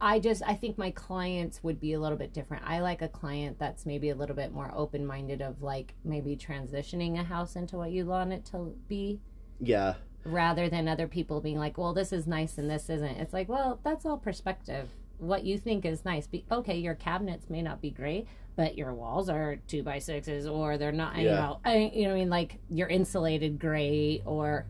I 0.00 0.18
just 0.18 0.42
I 0.46 0.54
think 0.54 0.76
my 0.76 0.90
clients 0.90 1.62
would 1.62 1.80
be 1.80 1.92
a 1.94 2.00
little 2.00 2.18
bit 2.18 2.32
different. 2.34 2.64
I 2.66 2.80
like 2.80 3.00
a 3.00 3.08
client 3.08 3.58
that's 3.58 3.86
maybe 3.86 4.10
a 4.10 4.14
little 4.14 4.36
bit 4.36 4.52
more 4.52 4.70
open 4.74 5.06
minded 5.06 5.40
of 5.40 5.62
like 5.62 5.94
maybe 6.04 6.36
transitioning 6.36 7.18
a 7.18 7.24
house 7.24 7.56
into 7.56 7.76
what 7.76 7.90
you 7.92 8.04
want 8.04 8.32
it 8.32 8.44
to 8.46 8.74
be 8.88 9.20
Yeah. 9.60 9.94
rather 10.24 10.68
than 10.68 10.88
other 10.88 11.06
people 11.06 11.40
being 11.40 11.58
like, 11.58 11.78
well, 11.78 11.94
this 11.94 12.12
is 12.12 12.26
nice 12.26 12.58
and 12.58 12.68
this 12.68 12.90
isn't. 12.90 13.16
It's 13.18 13.32
like, 13.32 13.48
well, 13.48 13.80
that's 13.82 14.04
all 14.04 14.18
perspective. 14.18 14.88
What 15.18 15.44
you 15.44 15.56
think 15.58 15.86
is 15.86 16.04
nice. 16.04 16.26
Be- 16.26 16.44
okay, 16.50 16.76
your 16.76 16.96
cabinets 16.96 17.48
may 17.48 17.62
not 17.62 17.80
be 17.80 17.90
great, 17.90 18.26
but 18.56 18.76
your 18.78 18.94
walls 18.94 19.28
are 19.28 19.56
two 19.66 19.82
by 19.82 19.98
sixes 19.98 20.46
or 20.46 20.78
they're 20.78 20.92
not, 20.92 21.16
you 21.16 21.24
Yeah. 21.26 21.34
know, 21.36 21.60
I, 21.64 21.90
you 21.94 22.02
know, 22.04 22.10
what 22.10 22.14
I 22.16 22.18
mean, 22.20 22.30
like 22.30 22.58
you're 22.68 22.88
insulated 22.88 23.58
great 23.58 24.22
or 24.24 24.66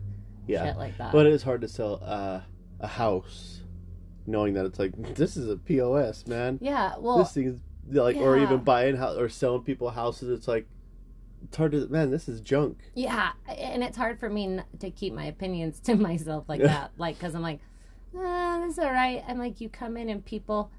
Yeah. 0.47 0.65
shit 0.65 0.77
like 0.77 0.97
that. 0.97 1.11
But 1.11 1.25
it 1.27 1.33
is 1.33 1.43
hard 1.43 1.61
to 1.61 1.67
sell 1.67 2.01
uh, 2.03 2.41
a 2.79 2.87
house 2.87 3.61
knowing 4.27 4.53
that 4.55 4.65
it's 4.65 4.79
like, 4.79 4.91
this 5.15 5.37
is 5.37 5.47
a 5.49 5.55
POS, 5.57 6.25
man. 6.27 6.57
yeah, 6.61 6.95
well, 6.97 7.19
this 7.19 7.31
thing 7.33 7.45
is 7.47 7.59
like, 7.95 8.15
or 8.17 8.37
even 8.37 8.59
buying 8.59 8.95
house 8.97 9.17
or 9.17 9.29
selling 9.29 9.61
people 9.61 9.91
houses. 9.91 10.29
It's 10.35 10.47
like, 10.47 10.65
it's 11.43 11.57
hard 11.57 11.73
to, 11.73 11.87
man, 11.89 12.09
this 12.09 12.27
is 12.27 12.41
junk. 12.41 12.79
yeah, 12.95 13.33
and 13.47 13.83
it's 13.83 13.97
hard 13.97 14.19
for 14.19 14.29
me 14.31 14.45
n- 14.45 14.63
to 14.79 14.89
keep 14.89 15.13
my 15.13 15.25
opinions 15.25 15.79
to 15.83 15.95
myself 15.95 16.45
like 16.49 16.61
that, 16.61 16.89
like 16.97 17.19
because 17.19 17.35
I'm 17.35 17.43
like, 17.43 17.59
uh, 18.17 18.59
this 18.61 18.73
is 18.73 18.79
all 18.79 18.91
right. 18.91 19.23
I'm 19.27 19.37
like, 19.37 19.61
you 19.61 19.69
come 19.69 19.95
in 19.97 20.09
and 20.09 20.25
people, 20.25 20.71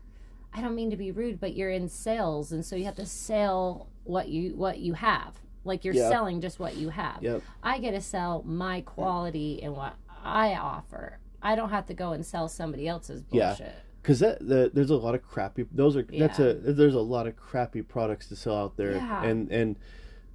I 0.57 0.61
don't 0.63 0.75
mean 0.75 0.91
to 0.91 0.97
be 0.97 1.11
rude, 1.13 1.39
but 1.39 1.55
you're 1.55 1.71
in 1.71 1.89
sales, 1.89 2.51
and 2.53 2.65
so 2.65 2.77
you 2.77 2.85
have 2.87 2.97
to 2.97 3.07
sell 3.07 3.89
what 4.05 4.29
you 4.29 4.57
what 4.57 4.79
you 4.79 4.95
have. 4.95 5.35
Like 5.65 5.85
you're 5.85 5.95
Yeah. 5.95 6.09
selling 6.09 6.41
just 6.41 6.59
what 6.59 6.77
you 6.77 6.89
have. 6.91 7.23
Yep. 7.23 7.43
I 7.63 7.79
get 7.79 7.91
to 7.91 8.01
sell 8.01 8.43
my 8.45 8.81
quality 8.83 9.63
and 9.63 9.75
what 9.75 9.95
I 10.25 10.55
offer. 10.55 11.19
I 11.43 11.57
don't 11.57 11.71
have 11.71 11.87
to 11.87 11.95
go 11.95 12.13
and 12.13 12.25
sell 12.25 12.49
somebody 12.49 12.89
else's 12.89 13.23
bullshit. 13.23 13.61
Yeah. 13.61 13.73
Because 14.01 14.21
that 14.21 14.39
the, 14.47 14.71
there's 14.73 14.91
a 14.91 14.97
lot 14.97 15.15
of 15.17 15.23
crappy. 15.23 15.67
Those 15.73 15.97
are 15.97 16.03
that's 16.05 16.39
a 16.39 16.55
there's 16.55 16.95
a 16.95 17.01
lot 17.01 17.27
of 17.27 17.37
crappy 17.37 17.83
products 17.83 18.29
to 18.29 18.37
sell 18.37 18.57
out 18.57 18.77
there, 18.77 18.93
Yeah. 18.93 19.25
and 19.25 19.51
and 19.51 19.77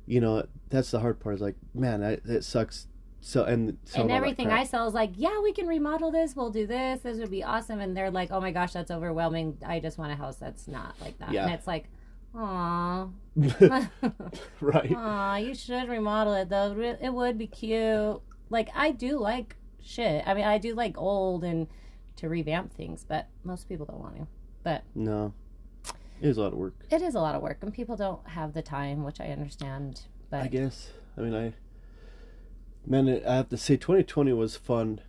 you 0.05 0.19
know 0.19 0.45
that's 0.69 0.91
the 0.91 0.99
hard 0.99 1.19
part. 1.19 1.35
Is 1.35 1.41
like, 1.41 1.55
man, 1.73 2.01
that, 2.01 2.23
that 2.25 2.43
sucks. 2.43 2.87
So 3.23 3.43
and 3.43 3.77
selling 3.85 4.09
and 4.09 4.17
everything. 4.17 4.49
I 4.51 4.63
sell 4.63 4.87
is 4.87 4.93
like, 4.95 5.11
yeah, 5.15 5.39
we 5.41 5.53
can 5.53 5.67
remodel 5.67 6.11
this. 6.11 6.35
We'll 6.35 6.49
do 6.49 6.65
this. 6.65 7.01
This 7.01 7.17
would 7.19 7.29
be 7.29 7.43
awesome. 7.43 7.79
And 7.79 7.95
they're 7.95 8.09
like, 8.11 8.31
oh 8.31 8.41
my 8.41 8.51
gosh, 8.51 8.73
that's 8.73 8.89
overwhelming. 8.89 9.57
I 9.65 9.79
just 9.79 9.97
want 9.99 10.11
a 10.11 10.15
house 10.15 10.37
that's 10.37 10.67
not 10.67 10.99
like 10.99 11.17
that. 11.19 11.31
Yeah. 11.31 11.45
And 11.45 11.53
it's 11.53 11.67
like, 11.67 11.85
aw, 12.33 13.07
right. 14.59 14.91
aw, 14.95 15.35
you 15.35 15.53
should 15.53 15.87
remodel 15.87 16.33
it 16.33 16.49
though. 16.49 16.97
It 17.01 17.13
would 17.13 17.37
be 17.37 17.47
cute. 17.47 18.21
Like 18.49 18.69
I 18.75 18.91
do 18.91 19.19
like 19.19 19.55
shit. 19.81 20.23
I 20.27 20.33
mean, 20.33 20.45
I 20.45 20.57
do 20.57 20.73
like 20.73 20.97
old 20.97 21.43
and 21.43 21.67
to 22.17 22.29
revamp 22.29 22.73
things, 22.73 23.05
but 23.07 23.27
most 23.43 23.67
people 23.69 23.85
don't 23.85 23.99
want 23.99 24.17
to. 24.17 24.27
But 24.63 24.83
No, 24.95 25.33
it 26.21 26.27
is 26.29 26.37
a 26.37 26.41
lot 26.41 26.53
of 26.53 26.59
work. 26.59 26.75
it 26.89 27.01
is 27.01 27.15
a 27.15 27.19
lot 27.19 27.35
of 27.35 27.41
work, 27.41 27.59
and 27.61 27.73
people 27.73 27.95
don't 27.95 28.27
have 28.29 28.53
the 28.53 28.61
time, 28.61 29.03
which 29.03 29.19
I 29.19 29.27
understand. 29.27 30.01
But 30.29 30.41
I 30.43 30.47
guess. 30.47 30.89
I 31.17 31.21
mean, 31.21 31.35
I 31.35 31.53
man, 32.85 33.21
I 33.27 33.35
have 33.35 33.50
to 33.50 33.57
say, 33.57 33.77
2020 33.77 34.33
was 34.33 34.55
fun 34.55 35.01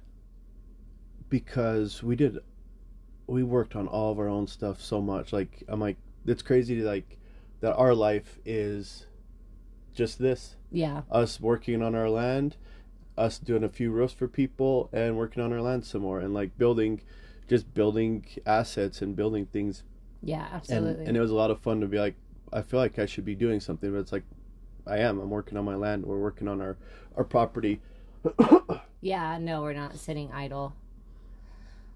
because 1.29 2.03
we 2.03 2.17
did 2.17 2.39
we 3.27 3.43
worked 3.43 3.75
on 3.77 3.87
all 3.89 4.13
of 4.13 4.19
our 4.19 4.29
own 4.29 4.47
stuff 4.47 4.81
so 4.81 5.01
much. 5.01 5.33
Like 5.33 5.63
I'm 5.69 5.81
like, 5.81 5.97
it's 6.27 6.43
crazy 6.43 6.77
to 6.77 6.85
like 6.85 7.19
that 7.61 7.75
our 7.77 7.95
life 7.95 8.39
is 8.45 9.07
just 9.95 10.19
this 10.19 10.57
yeah, 10.71 11.03
us 11.11 11.41
working 11.41 11.83
on 11.83 11.95
our 11.95 12.11
land, 12.11 12.57
us 13.17 13.39
doing 13.39 13.65
a 13.65 13.69
few 13.69 13.91
roofs 13.91 14.15
for 14.15 14.29
people, 14.29 14.89
and 14.93 15.17
working 15.17 15.43
on 15.43 15.53
our 15.53 15.61
land 15.61 15.85
some 15.85 16.03
more, 16.03 16.21
and 16.21 16.35
like 16.35 16.57
building, 16.59 17.01
just 17.49 17.73
building 17.75 18.27
assets 18.47 19.03
and 19.03 19.15
building 19.17 19.47
things. 19.47 19.83
yeah, 20.23 20.47
And, 20.47 20.55
absolutely. 20.55 21.05
and 21.07 21.17
it 21.17 21.21
was 21.21 21.31
a 21.31 21.35
lot 21.35 21.51
of 21.51 21.61
fun 21.61 21.81
to 21.81 21.87
be 21.87 21.99
like, 21.99 22.15
I 22.53 22.63
feel 22.63 22.81
like 22.81 22.99
I 22.99 23.07
should 23.07 23.25
be 23.25 23.35
doing 23.35 23.61
something, 23.61 23.91
but 23.93 23.99
it's 23.99 24.13
like, 24.13 24.25
I 24.87 24.99
am. 24.99 25.21
I'm 25.21 25.31
working 25.31 25.57
on 25.59 25.65
my 25.65 25.75
land. 25.77 26.05
We're 26.05 26.19
working 26.19 26.49
on 26.49 26.61
our 26.61 26.77
our 27.17 27.25
property. 27.25 27.81
Yeah, 29.05 29.37
no, 29.39 29.63
we're 29.63 29.73
not 29.73 29.97
sitting 29.97 30.31
idle. 30.31 30.75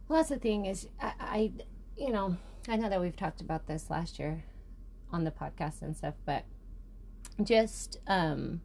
Well, 0.09 0.19
that's 0.19 0.29
the 0.31 0.39
thing 0.41 0.67
is, 0.67 0.89
I, 1.01 1.13
I, 1.21 1.53
you 1.97 2.11
know, 2.11 2.37
I 2.69 2.75
know 2.75 2.89
that 2.89 3.01
we've 3.01 3.15
talked 3.15 3.41
about 3.41 3.69
this 3.69 3.89
last 3.91 4.19
year 4.19 4.43
on 5.13 5.23
the 5.23 5.31
podcast 5.31 5.83
and 5.83 5.97
stuff, 5.97 6.15
but 6.25 6.43
just 7.45 7.99
um 8.09 8.61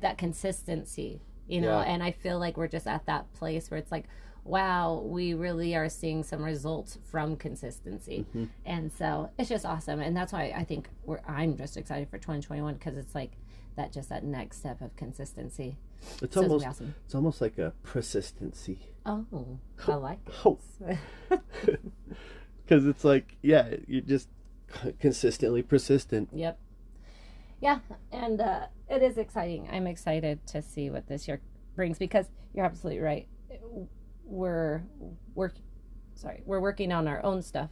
that 0.00 0.16
consistency, 0.16 1.20
you 1.46 1.60
know, 1.60 1.78
Yeah. 1.80 1.92
and 1.92 2.02
I 2.02 2.10
feel 2.12 2.38
like 2.38 2.56
we're 2.56 2.68
just 2.68 2.86
at 2.86 3.04
that 3.04 3.30
place 3.34 3.70
where 3.70 3.76
it's 3.76 3.92
like, 3.92 4.06
wow, 4.44 5.02
we 5.04 5.34
really 5.34 5.74
are 5.76 5.88
seeing 5.88 6.22
some 6.22 6.42
results 6.42 6.98
from 7.10 7.36
consistency, 7.36 8.26
and 8.64 8.92
so 8.92 9.30
it's 9.38 9.48
just 9.48 9.64
awesome, 9.66 10.00
and 10.00 10.16
that's 10.16 10.32
why 10.32 10.52
I 10.56 10.64
think 10.64 10.88
we're. 11.04 11.20
I'm 11.26 11.56
just 11.56 11.76
excited 11.76 12.08
for 12.08 12.18
2021 12.18 12.74
because 12.74 12.96
it's 12.96 13.14
like 13.14 13.32
that, 13.76 13.92
just 13.92 14.08
that 14.08 14.24
next 14.24 14.58
step 14.58 14.80
of 14.80 14.94
consistency. 14.96 15.76
It's 16.22 16.34
So 16.34 16.42
almost 16.42 16.66
awesome. 16.66 16.94
it's 17.04 17.14
almost 17.14 17.40
like 17.40 17.58
a 17.58 17.72
persistency. 17.82 18.78
Oh, 19.06 19.24
I 19.86 19.94
like 19.94 20.18
it. 20.26 20.34
Oh. 20.44 20.58
Because 22.64 22.86
it's 22.86 23.02
like, 23.04 23.36
yeah, 23.42 23.74
you're 23.86 24.02
just 24.02 24.28
consistently 25.00 25.62
persistent. 25.62 26.28
yep. 26.32 26.58
Yeah, 27.60 27.78
and 28.12 28.40
uh, 28.40 28.66
it 28.90 29.02
is 29.02 29.16
exciting. 29.18 29.68
I'm 29.72 29.86
excited 29.86 30.46
to 30.48 30.60
see 30.62 30.90
what 30.90 31.08
this 31.08 31.26
year 31.26 31.40
brings 31.74 31.98
because 31.98 32.26
you're 32.54 32.64
absolutely 32.66 33.00
right. 33.00 33.26
We're 34.28 34.82
work, 35.34 35.54
sorry, 36.14 36.42
we're 36.46 36.60
working 36.60 36.92
on 36.92 37.08
our 37.08 37.24
own 37.24 37.42
stuff 37.42 37.70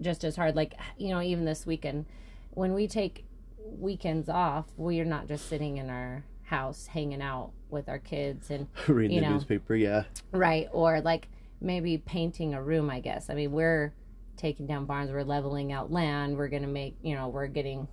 just 0.00 0.24
as 0.24 0.36
hard. 0.36 0.56
Like 0.56 0.74
you 0.96 1.10
know, 1.10 1.20
even 1.20 1.44
this 1.44 1.66
weekend, 1.66 2.06
when 2.50 2.72
we 2.74 2.88
take 2.88 3.24
weekends 3.64 4.28
off, 4.28 4.66
we 4.76 5.00
are 5.00 5.04
not 5.04 5.28
just 5.28 5.48
sitting 5.48 5.78
in 5.78 5.90
our 5.90 6.24
house 6.52 6.86
hanging 6.86 7.22
out 7.22 7.50
with 7.70 7.88
our 7.88 7.98
kids 7.98 8.50
and 8.50 8.68
Reading 8.86 9.16
You 9.16 9.20
the 9.22 9.30
newspaper, 9.30 9.74
yeah. 9.74 10.04
Right. 10.32 10.68
Or 10.72 11.00
like 11.00 11.28
maybe 11.60 11.98
painting 11.98 12.54
a 12.54 12.62
room, 12.62 12.90
I 12.90 13.00
guess. 13.00 13.30
I 13.30 13.34
mean, 13.34 13.52
we're 13.52 13.94
taking 14.36 14.66
down 14.66 14.84
barns, 14.84 15.10
we're 15.10 15.24
leveling 15.24 15.72
out 15.72 15.90
land, 15.90 16.36
we're 16.36 16.48
going 16.48 16.62
to 16.62 16.68
make, 16.68 16.96
you 17.02 17.14
know, 17.14 17.28
we're 17.28 17.46
getting 17.46 17.88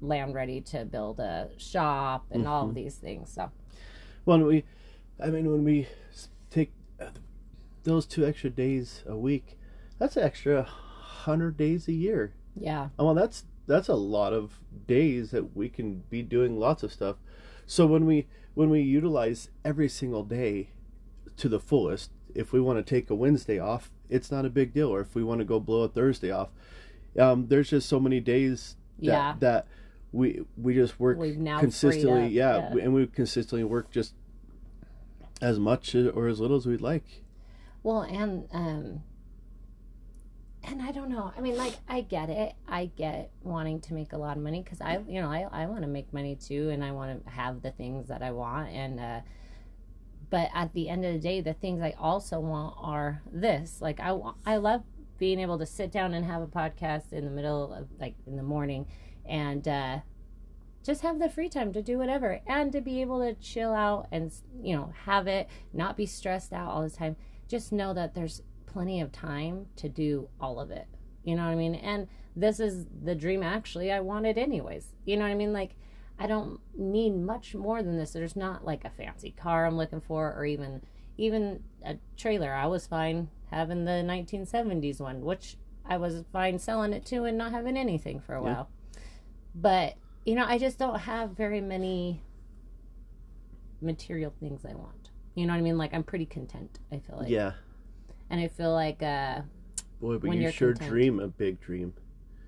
land 0.00 0.34
ready 0.34 0.60
to 0.60 0.84
build 0.84 1.20
a 1.20 1.48
shop 1.56 2.26
and 2.30 2.46
all 2.46 2.68
of 2.68 2.74
these 2.74 2.96
things. 2.96 3.32
So, 3.32 3.50
Well, 4.26 4.40
we, 4.40 4.64
I 5.22 5.28
mean, 5.28 5.50
when 5.50 5.64
we 5.64 5.88
those 7.84 8.06
two 8.06 8.24
extra 8.26 8.50
days 8.50 9.02
a 9.06 9.16
week, 9.16 9.58
that's 9.98 10.16
an 10.16 10.22
extra 10.24 10.62
hundred 10.64 11.56
days 11.56 11.88
a 11.88 11.92
year. 11.92 12.34
yeah. 12.56 12.88
Oh, 12.98 13.06
Well, 13.06 13.14
that's 13.14 13.44
that's 13.66 13.88
a 13.88 13.94
lot 13.94 14.32
of 14.34 14.60
days 14.86 15.30
that 15.30 15.56
we 15.56 15.68
can 15.70 16.02
be 16.10 16.22
doing 16.22 16.58
lots 16.58 16.82
of 16.82 16.92
stuff. 16.92 17.16
So 17.66 17.86
when 17.86 18.04
we 18.06 18.26
when 18.54 18.70
we 18.70 18.80
utilize 18.82 19.50
every 19.64 19.88
single 19.88 20.22
day 20.22 20.70
to 21.36 21.48
the 21.48 21.58
fullest, 21.58 22.10
if 22.34 22.52
we 22.52 22.60
want 22.60 22.78
to 22.78 22.82
take 22.94 23.08
a 23.10 23.14
Wednesday 23.14 23.58
off, 23.58 23.90
it's 24.08 24.30
not 24.30 24.44
a 24.44 24.50
big 24.50 24.72
deal. 24.74 24.88
Or 24.94 25.00
if 25.00 25.14
we 25.14 25.24
want 25.24 25.38
to 25.40 25.44
go 25.44 25.58
blow 25.60 25.82
a 25.82 25.88
Thursday 25.88 26.30
off, 26.30 26.50
um, 27.18 27.46
there's 27.48 27.70
just 27.70 27.88
so 27.88 27.98
many 27.98 28.20
days 28.20 28.76
that 28.98 29.04
Yeah. 29.06 29.34
that 29.40 29.66
we 30.12 30.42
we 30.56 30.74
just 30.74 31.00
work 31.00 31.18
consistently. 31.60 32.28
yeah, 32.28 32.56
yeah. 32.68 32.74
we- 32.74 32.80
and 32.82 32.92
we 32.94 33.06
consistently 33.06 33.64
work 33.64 33.90
just 33.90 34.14
as 35.40 35.58
much 35.58 35.94
or 35.94 36.28
as 36.28 36.40
little 36.40 36.56
as 36.56 36.66
we'd 36.66 36.80
like. 36.80 37.22
Well, 37.82 38.02
and, 38.02 38.48
um, 38.52 39.02
and 40.62 40.80
I 40.80 40.92
don't 40.92 41.10
know. 41.10 41.32
I 41.36 41.40
mean, 41.40 41.56
like, 41.56 41.74
I 41.86 42.00
get 42.00 42.30
it. 42.30 42.54
I 42.66 42.86
get 42.96 43.30
wanting 43.42 43.80
to 43.82 43.94
make 43.94 44.14
a 44.14 44.16
lot 44.16 44.36
of 44.36 44.42
money 44.42 44.62
because 44.62 44.80
I, 44.80 45.00
you 45.06 45.20
know, 45.20 45.30
I, 45.30 45.46
I 45.52 45.66
want 45.66 45.82
to 45.82 45.88
make 45.88 46.12
money 46.12 46.36
too, 46.36 46.70
and 46.70 46.82
I 46.82 46.92
want 46.92 47.24
to 47.24 47.30
have 47.30 47.60
the 47.60 47.70
things 47.72 48.08
that 48.08 48.22
I 48.22 48.30
want. 48.30 48.70
And, 48.70 48.98
uh, 48.98 49.20
but 50.30 50.48
at 50.54 50.72
the 50.72 50.88
end 50.88 51.04
of 51.04 51.12
the 51.12 51.18
day, 51.18 51.42
the 51.42 51.52
things 51.52 51.82
I 51.82 51.94
also 51.98 52.40
want 52.40 52.76
are 52.80 53.20
this. 53.30 53.82
Like, 53.82 54.00
I, 54.00 54.18
I 54.46 54.56
love 54.56 54.82
being 55.18 55.38
able 55.38 55.58
to 55.58 55.66
sit 55.66 55.92
down 55.92 56.14
and 56.14 56.24
have 56.24 56.40
a 56.40 56.46
podcast 56.46 57.12
in 57.12 57.26
the 57.26 57.30
middle 57.30 57.72
of, 57.74 57.88
like, 58.00 58.14
in 58.26 58.36
the 58.36 58.42
morning 58.42 58.86
and, 59.26 59.68
uh, 59.68 59.98
just 60.84 61.00
have 61.00 61.18
the 61.18 61.28
free 61.30 61.48
time 61.48 61.72
to 61.72 61.82
do 61.82 61.98
whatever 61.98 62.40
and 62.46 62.70
to 62.72 62.80
be 62.80 63.00
able 63.00 63.18
to 63.20 63.34
chill 63.40 63.72
out 63.72 64.06
and 64.12 64.32
you 64.62 64.76
know 64.76 64.92
have 65.06 65.26
it 65.26 65.48
not 65.72 65.96
be 65.96 66.06
stressed 66.06 66.52
out 66.52 66.70
all 66.70 66.82
the 66.82 66.90
time. 66.90 67.16
Just 67.48 67.72
know 67.72 67.92
that 67.94 68.14
there's 68.14 68.42
plenty 68.66 69.00
of 69.00 69.10
time 69.12 69.66
to 69.76 69.88
do 69.88 70.28
all 70.40 70.60
of 70.60 70.70
it. 70.70 70.86
You 71.24 71.34
know 71.36 71.44
what 71.44 71.52
i 71.52 71.54
mean? 71.56 71.74
And 71.74 72.06
this 72.36 72.60
is 72.60 72.86
the 73.02 73.14
dream 73.14 73.42
actually 73.42 73.90
i 73.90 74.00
wanted 74.00 74.36
anyways. 74.38 74.88
You 75.04 75.16
know 75.16 75.22
what 75.24 75.30
i 75.30 75.34
mean? 75.34 75.52
Like 75.52 75.74
i 76.18 76.26
don't 76.26 76.60
need 76.76 77.16
much 77.16 77.54
more 77.54 77.82
than 77.82 77.96
this. 77.98 78.12
There's 78.12 78.36
not 78.36 78.64
like 78.64 78.84
a 78.84 78.90
fancy 78.90 79.30
car 79.30 79.66
i'm 79.66 79.76
looking 79.76 80.00
for 80.02 80.32
or 80.36 80.44
even 80.44 80.82
even 81.16 81.62
a 81.84 81.96
trailer. 82.16 82.52
I 82.52 82.66
was 82.66 82.86
fine 82.86 83.28
having 83.50 83.84
the 83.84 84.02
1970s 84.04 85.00
one 85.00 85.20
which 85.24 85.56
i 85.86 85.96
was 85.96 86.24
fine 86.32 86.58
selling 86.58 86.92
it 86.92 87.04
to 87.06 87.24
and 87.24 87.38
not 87.38 87.52
having 87.52 87.76
anything 87.76 88.20
for 88.20 88.34
a 88.34 88.42
Yeah. 88.42 88.52
while. 88.52 88.68
But 89.54 89.94
you 90.24 90.34
know 90.34 90.44
i 90.46 90.58
just 90.58 90.78
don't 90.78 91.00
have 91.00 91.30
very 91.30 91.60
many 91.60 92.22
material 93.80 94.32
things 94.40 94.64
i 94.64 94.74
want 94.74 95.10
you 95.34 95.46
know 95.46 95.52
what 95.52 95.58
i 95.58 95.62
mean 95.62 95.76
like 95.76 95.92
i'm 95.92 96.02
pretty 96.02 96.26
content 96.26 96.78
i 96.92 96.98
feel 96.98 97.16
like 97.18 97.28
yeah, 97.28 97.52
and 98.30 98.40
i 98.40 98.48
feel 98.48 98.72
like 98.72 99.02
uh 99.02 99.40
boy, 100.00 100.18
but 100.18 100.34
you 100.34 100.50
sure 100.50 100.72
content. 100.72 100.90
dream 100.90 101.20
a 101.20 101.28
big 101.28 101.60
dream. 101.60 101.92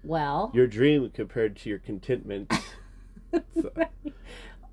well 0.04 0.50
Your 0.54 0.66
dream 0.66 1.10
compared 1.10 1.56
to 1.56 1.68
your 1.68 1.78
contentment. 1.78 2.52
So, 3.60 3.70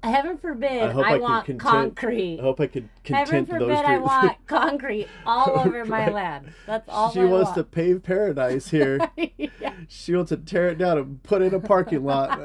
heaven 0.10 0.38
forbid 0.38 0.84
I 0.84 0.92
hope 0.92 1.06
i, 1.06 1.14
I 1.14 1.18
want 1.18 1.46
content- 1.46 1.62
concrete 1.96 2.40
I 2.40 2.44
hope 2.44 2.60
I 2.60 2.68
could 2.68 2.90
heaven 3.06 3.46
content 3.46 3.50
those 3.50 3.60
forbid 3.60 3.86
dreams. 3.86 3.88
i 3.88 3.98
want 3.98 4.38
concrete 4.48 5.08
all 5.26 5.60
over 5.66 5.86
my 5.86 6.06
Right. 6.06 6.14
land 6.14 6.54
that's 6.66 6.88
all 6.90 7.12
she 7.12 7.22
I 7.22 7.26
wants 7.26 7.52
to 7.52 7.64
pave 7.64 8.04
paradise 8.04 8.70
here. 8.72 9.00
yeah, 9.38 9.74
she 9.88 10.14
wants 10.16 10.30
to 10.30 10.38
tear 10.38 10.68
it 10.70 10.78
down 10.78 10.98
and 10.98 11.24
put 11.24 11.42
in 11.42 11.54
a 11.54 11.60
parking 11.60 12.04
lot 12.04 12.40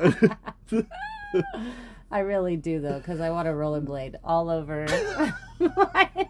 i 2.10 2.18
really 2.20 2.56
do 2.56 2.80
though 2.80 2.98
because 2.98 3.20
i 3.20 3.30
want 3.30 3.46
to 3.46 3.52
rollerblade 3.52 4.14
all 4.24 4.48
over 4.50 4.86
my 5.58 6.28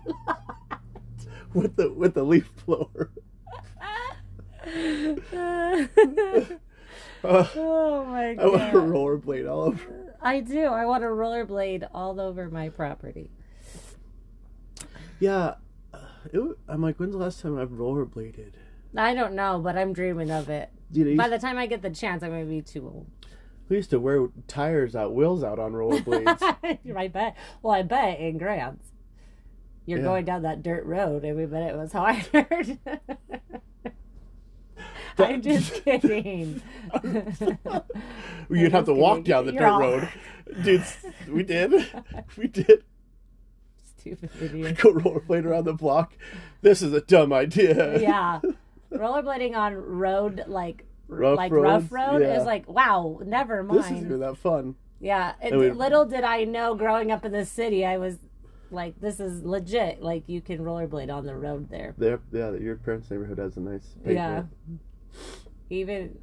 with 1.54 1.76
the 1.76 1.92
with 1.92 2.14
the 2.14 2.22
leaf 2.24 2.50
blower. 2.66 3.10
Uh, 7.24 7.46
oh 7.56 8.04
my 8.04 8.34
god! 8.34 8.44
I 8.44 8.46
want 8.48 8.74
a 8.74 8.78
rollerblade 8.78 9.50
all 9.50 9.62
over. 9.62 10.07
I 10.20 10.40
do. 10.40 10.64
I 10.64 10.84
want 10.86 11.02
to 11.02 11.08
rollerblade 11.08 11.88
all 11.94 12.20
over 12.20 12.48
my 12.50 12.68
property. 12.68 13.30
Yeah, 15.20 15.54
uh, 15.92 15.98
it, 16.32 16.58
I'm 16.68 16.82
like, 16.82 16.96
when's 16.98 17.12
the 17.12 17.18
last 17.18 17.40
time 17.40 17.58
I've 17.58 17.70
rollerbladed? 17.70 18.52
I 18.96 19.14
don't 19.14 19.34
know, 19.34 19.58
but 19.58 19.76
I'm 19.76 19.92
dreaming 19.92 20.30
of 20.30 20.48
it. 20.48 20.70
Dude, 20.92 21.16
By 21.16 21.28
the 21.28 21.38
time 21.38 21.58
I 21.58 21.66
get 21.66 21.82
the 21.82 21.90
chance, 21.90 22.22
I'm 22.22 22.30
gonna 22.30 22.44
be 22.44 22.62
too 22.62 22.84
old. 22.86 23.06
we 23.68 23.76
used 23.76 23.90
to 23.90 24.00
wear 24.00 24.28
tires 24.46 24.96
out, 24.96 25.14
wheels 25.14 25.44
out 25.44 25.58
on 25.58 25.72
rollerblades. 25.72 26.40
I 26.96 27.08
bet. 27.08 27.36
Well, 27.62 27.74
I 27.74 27.82
bet 27.82 28.18
in 28.20 28.38
Grants, 28.38 28.92
you're 29.86 29.98
Yeah. 29.98 30.04
going 30.04 30.24
down 30.24 30.42
that 30.42 30.62
dirt 30.62 30.84
road. 30.86 31.24
I 31.24 31.32
mean, 31.32 31.48
but 31.48 31.62
it 31.62 31.76
was 31.76 31.92
hard. 31.92 32.26
I'm 35.18 35.42
just 35.42 35.72
kidding. 35.84 36.62
You'd 38.50 38.72
have 38.72 38.84
to 38.86 38.94
walk 38.94 39.18
kidding. 39.18 39.30
down 39.30 39.46
the 39.46 39.52
You're 39.52 39.62
dirt 39.62 39.68
all- 39.68 39.80
road. 39.80 40.08
Dude, 40.64 40.84
we 41.28 41.42
did. 41.42 41.72
We 42.36 42.46
did. 42.48 42.84
Stupid 43.98 44.30
idiot. 44.40 44.78
Go 44.78 44.92
rollerblade 44.94 45.44
around 45.44 45.64
the 45.64 45.74
block. 45.74 46.14
This 46.62 46.80
is 46.82 46.92
a 46.94 47.00
dumb 47.00 47.32
idea. 47.32 48.00
Yeah, 48.00 48.40
rollerblading 48.92 49.54
on 49.56 49.74
road 49.74 50.44
like 50.46 50.84
Rough 51.08 51.36
like 51.36 51.52
roads? 51.52 51.90
rough 51.90 51.92
road 51.92 52.22
Yeah. 52.22 52.38
is 52.40 52.44
like 52.46 52.68
wow. 52.68 53.20
Never 53.24 53.62
mind. 53.62 53.80
This 53.80 53.90
isn't 53.90 54.20
that 54.20 54.36
fun. 54.38 54.76
Yeah, 55.00 55.34
it, 55.42 55.54
we- 55.56 55.70
little 55.70 56.04
did 56.06 56.24
I 56.24 56.44
know 56.44 56.74
growing 56.74 57.10
up 57.10 57.24
in 57.24 57.32
the 57.32 57.44
city, 57.44 57.84
I 57.84 57.98
was 57.98 58.16
like, 58.70 59.00
this 59.00 59.20
is 59.20 59.42
legit. 59.42 60.02
Like 60.02 60.24
you 60.28 60.40
can 60.40 60.58
rollerblade 60.60 61.12
on 61.12 61.26
the 61.26 61.34
road 61.36 61.68
there. 61.70 61.94
There, 61.98 62.20
yeah, 62.32 62.52
your 62.52 62.76
parents' 62.76 63.10
neighborhood 63.10 63.38
has 63.38 63.56
a 63.56 63.60
nice 63.60 63.94
Yeah. 64.06 64.44
Even 65.70 66.18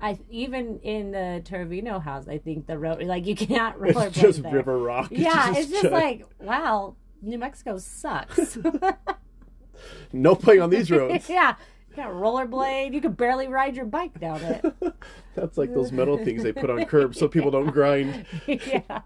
I 0.00 0.18
even 0.30 0.78
in 0.80 1.10
the 1.12 1.42
Torvino 1.44 2.02
house, 2.02 2.26
I 2.28 2.38
think 2.38 2.66
the 2.66 2.78
road 2.78 3.02
like 3.02 3.26
you 3.26 3.36
can't 3.36 3.78
rollerblade 3.78 4.06
It's 4.08 4.20
just 4.20 4.42
there. 4.42 4.52
river 4.52 4.78
rock. 4.78 5.08
Yeah, 5.12 5.52
it's 5.54 5.70
just 5.70 5.84
uh, 5.86 5.90
like 5.90 6.24
wow, 6.40 6.96
New 7.22 7.38
Mexico 7.38 7.78
sucks. 7.78 8.56
no 10.12 10.34
playing 10.34 10.62
on 10.62 10.70
these 10.70 10.90
roads. 10.90 11.28
yeah, 11.28 11.56
you 11.88 11.94
can't 11.96 12.12
rollerblade. 12.14 12.94
You 12.94 13.00
can 13.00 13.12
barely 13.12 13.48
ride 13.48 13.76
your 13.76 13.84
bike 13.86 14.18
down 14.18 14.40
it. 14.42 14.64
That's 15.34 15.58
like 15.58 15.74
those 15.74 15.92
metal 15.92 16.16
things 16.18 16.42
they 16.42 16.52
put 16.52 16.70
on 16.70 16.84
curbs 16.86 17.18
so 17.18 17.28
people 17.28 17.50
don't 17.50 17.70
grind. 17.70 18.24
yeah, 18.46 19.00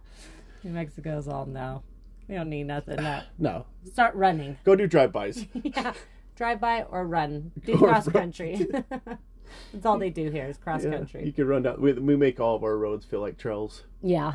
New 0.62 0.70
Mexico's 0.70 1.26
all 1.28 1.46
no. 1.46 1.82
We 2.28 2.36
don't 2.36 2.48
need 2.48 2.64
nothing. 2.68 2.96
No, 2.96 3.20
No, 3.38 3.66
start 3.92 4.14
running. 4.14 4.56
go 4.64 4.74
do 4.76 4.86
drive-bys. 4.86 5.46
Yeah, 5.62 5.92
drive 6.36 6.60
by 6.60 6.82
or 6.82 7.06
run. 7.06 7.52
Do 7.64 7.74
Or 7.74 7.88
cross 7.88 8.06
run. 8.06 8.12
country. 8.14 8.66
That's 9.72 9.86
all 9.86 9.98
they 9.98 10.10
do 10.10 10.30
here 10.30 10.46
is 10.46 10.56
cross 10.58 10.84
Yeah, 10.84 11.04
you 11.20 11.32
can 11.32 11.46
run 11.46 11.62
down. 11.62 11.80
We, 11.80 11.92
we 11.92 12.16
make 12.16 12.40
all 12.40 12.56
of 12.56 12.64
our 12.64 12.76
roads 12.76 13.04
feel 13.04 13.20
like 13.20 13.38
trails. 13.38 13.84
Yeah. 14.02 14.34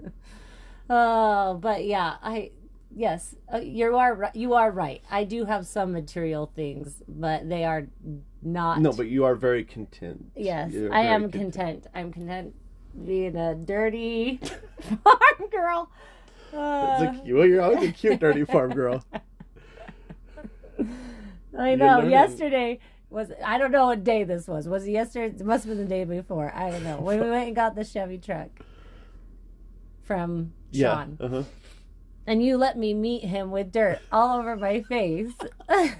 oh, 0.90 1.54
but 1.54 1.84
yeah, 1.84 2.16
I 2.22 2.50
yes, 2.94 3.34
uh, 3.52 3.58
you 3.58 3.96
are 3.96 4.30
you 4.34 4.54
are 4.54 4.70
right. 4.70 5.02
I 5.10 5.24
do 5.24 5.44
have 5.44 5.66
some 5.66 5.92
material 5.92 6.50
things, 6.54 7.02
but 7.08 7.48
they 7.48 7.64
are 7.64 7.86
not. 8.42 8.80
No, 8.80 8.92
but 8.92 9.08
you 9.08 9.24
are 9.24 9.34
very 9.34 9.64
content. 9.64 10.30
yes, 10.36 10.72
You're 10.72 10.92
I 10.92 11.02
am 11.02 11.30
content. 11.30 11.86
I'm 11.94 12.12
content 12.12 12.54
being 13.04 13.36
a 13.36 13.54
dirty 13.54 14.38
farm 15.04 15.50
girl. 15.50 15.90
Uh, 16.52 17.12
It's 17.14 17.28
a, 17.28 17.34
well, 17.34 17.46
you're 17.46 17.62
always 17.62 17.88
a 17.88 17.92
cute, 17.92 18.18
dirty 18.20 18.44
farm 18.44 18.72
girl. 18.72 19.04
I 21.58 21.74
know. 21.74 22.02
Yesterday 22.02 22.78
was 23.10 23.32
I 23.44 23.58
don't 23.58 23.72
know 23.72 23.86
what 23.86 24.04
day 24.04 24.24
this 24.24 24.46
was. 24.46 24.68
Was 24.68 24.86
it 24.86 24.92
yesterday? 24.92 25.34
It 25.38 25.44
must 25.44 25.64
have 25.64 25.76
been 25.76 25.84
the 25.84 25.88
day 25.88 26.04
before. 26.04 26.52
I 26.54 26.70
don't 26.70 26.84
know. 26.84 27.00
When 27.00 27.20
we 27.20 27.28
went 27.30 27.46
and 27.48 27.56
got 27.56 27.74
the 27.74 27.84
Chevy 27.84 28.18
truck 28.18 28.48
from 30.02 30.52
Yeah. 30.70 30.94
Sean, 30.94 31.16
Uh-huh. 31.20 31.42
and 32.26 32.42
you 32.42 32.56
let 32.56 32.78
me 32.78 32.94
meet 32.94 33.24
him 33.24 33.50
with 33.50 33.72
dirt 33.72 33.98
all 34.12 34.38
over 34.38 34.56
my 34.56 34.82
face. 34.82 35.32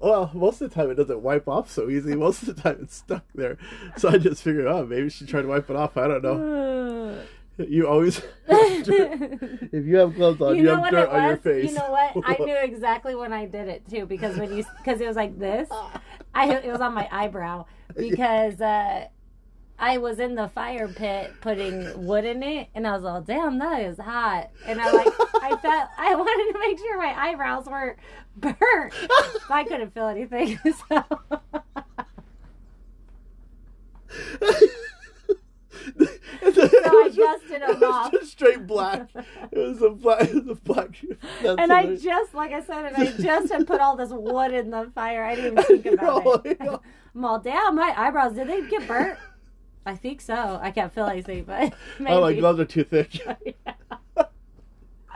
Well, 0.00 0.32
most 0.34 0.60
of 0.60 0.68
the 0.70 0.74
time 0.74 0.90
it 0.90 0.96
doesn't 0.96 1.22
wipe 1.22 1.46
off 1.46 1.70
so 1.70 1.88
easy. 1.88 2.16
Most 2.16 2.42
of 2.42 2.56
the 2.56 2.60
time 2.60 2.78
it's 2.82 2.96
stuck 2.96 3.22
there. 3.36 3.56
So 3.96 4.08
I 4.08 4.18
just 4.18 4.42
figured, 4.42 4.66
oh, 4.66 4.84
maybe 4.84 5.08
she 5.10 5.24
tried 5.26 5.42
to 5.42 5.46
wipe 5.48 5.70
it 5.70 5.76
off. 5.76 5.96
I 5.96 6.08
don't 6.08 6.22
know. 6.24 7.22
You 7.58 7.86
always, 7.86 8.22
if 8.48 9.86
you 9.86 9.96
have 9.96 10.14
gloves 10.14 10.40
on, 10.40 10.56
you 10.56 10.62
you, 10.62 10.68
know 10.68 10.82
have 10.82 10.90
dirt 10.90 11.08
on 11.10 11.24
your 11.24 11.36
face. 11.36 11.70
You 11.70 11.76
know 11.76 11.90
what? 11.90 12.24
I 12.24 12.36
knew 12.44 12.56
exactly 12.56 13.14
when 13.14 13.32
I 13.32 13.44
did 13.46 13.68
it 13.68 13.88
too 13.88 14.06
because 14.06 14.38
when 14.38 14.56
you 14.56 14.64
because 14.78 15.00
it 15.00 15.06
was 15.06 15.16
like 15.16 15.38
this, 15.38 15.68
I 16.34 16.54
it 16.54 16.72
was 16.72 16.80
on 16.80 16.94
my 16.94 17.08
eyebrow 17.12 17.66
because 17.94 18.58
uh, 18.60 19.06
I 19.78 19.98
was 19.98 20.18
in 20.18 20.34
the 20.34 20.48
fire 20.48 20.88
pit 20.88 21.30
putting 21.42 22.06
wood 22.06 22.24
in 22.24 22.42
it 22.42 22.68
and 22.74 22.86
I 22.86 22.96
was 22.96 23.04
all 23.04 23.20
damn 23.20 23.58
that 23.58 23.82
is 23.82 23.98
hot 23.98 24.48
and 24.66 24.80
I 24.80 24.90
like 24.90 25.12
I 25.42 25.56
felt 25.56 25.88
I 25.98 26.14
wanted 26.14 26.52
to 26.52 26.58
make 26.58 26.78
sure 26.78 26.96
my 26.96 27.14
eyebrows 27.28 27.66
weren't 27.66 27.98
burnt. 28.36 28.94
I 29.50 29.64
couldn't 29.64 29.92
feel 29.92 30.06
anything. 30.06 30.58
So 30.88 31.04
so 36.52 36.62
I 36.64 37.10
dusted 37.14 37.62
'em 37.62 37.70
it 37.70 37.80
was 37.80 37.82
off. 37.82 38.12
just 38.12 38.32
straight 38.32 38.66
black. 38.66 39.08
It 39.50 39.58
was 39.58 39.82
a 39.82 39.90
black. 39.90 40.22
It 40.22 40.34
was 40.34 40.48
a 40.48 40.54
black. 40.60 41.00
That's 41.42 41.58
and 41.60 41.72
I 41.72 41.96
just 41.96 42.34
like 42.34 42.52
I 42.52 42.62
said 42.62 42.86
and 42.86 42.96
I 42.96 43.12
just 43.12 43.52
had 43.52 43.66
put 43.66 43.80
all 43.80 43.96
this 43.96 44.10
wood 44.10 44.52
in 44.52 44.70
the 44.70 44.90
fire. 44.94 45.24
I 45.24 45.34
didn't 45.34 45.58
even 45.58 45.82
think 45.82 45.86
about 46.00 46.22
Oh, 46.26 46.40
it. 46.44 46.58
I'm 47.14 47.24
all 47.24 47.38
damn. 47.38 47.74
My 47.76 47.94
eyebrows 47.96 48.34
did 48.34 48.48
they 48.48 48.62
get 48.68 48.86
burnt? 48.88 49.18
I 49.84 49.96
think 49.96 50.20
so. 50.20 50.58
I 50.62 50.70
can't 50.70 50.92
feel 50.94 51.06
anything, 51.06 51.44
but 51.44 51.74
maybe. 51.98 52.12
Oh, 52.14 52.20
my 52.20 52.32
gloves 52.34 52.60
are 52.60 52.64
too 52.64 52.84
thick. 52.84 53.20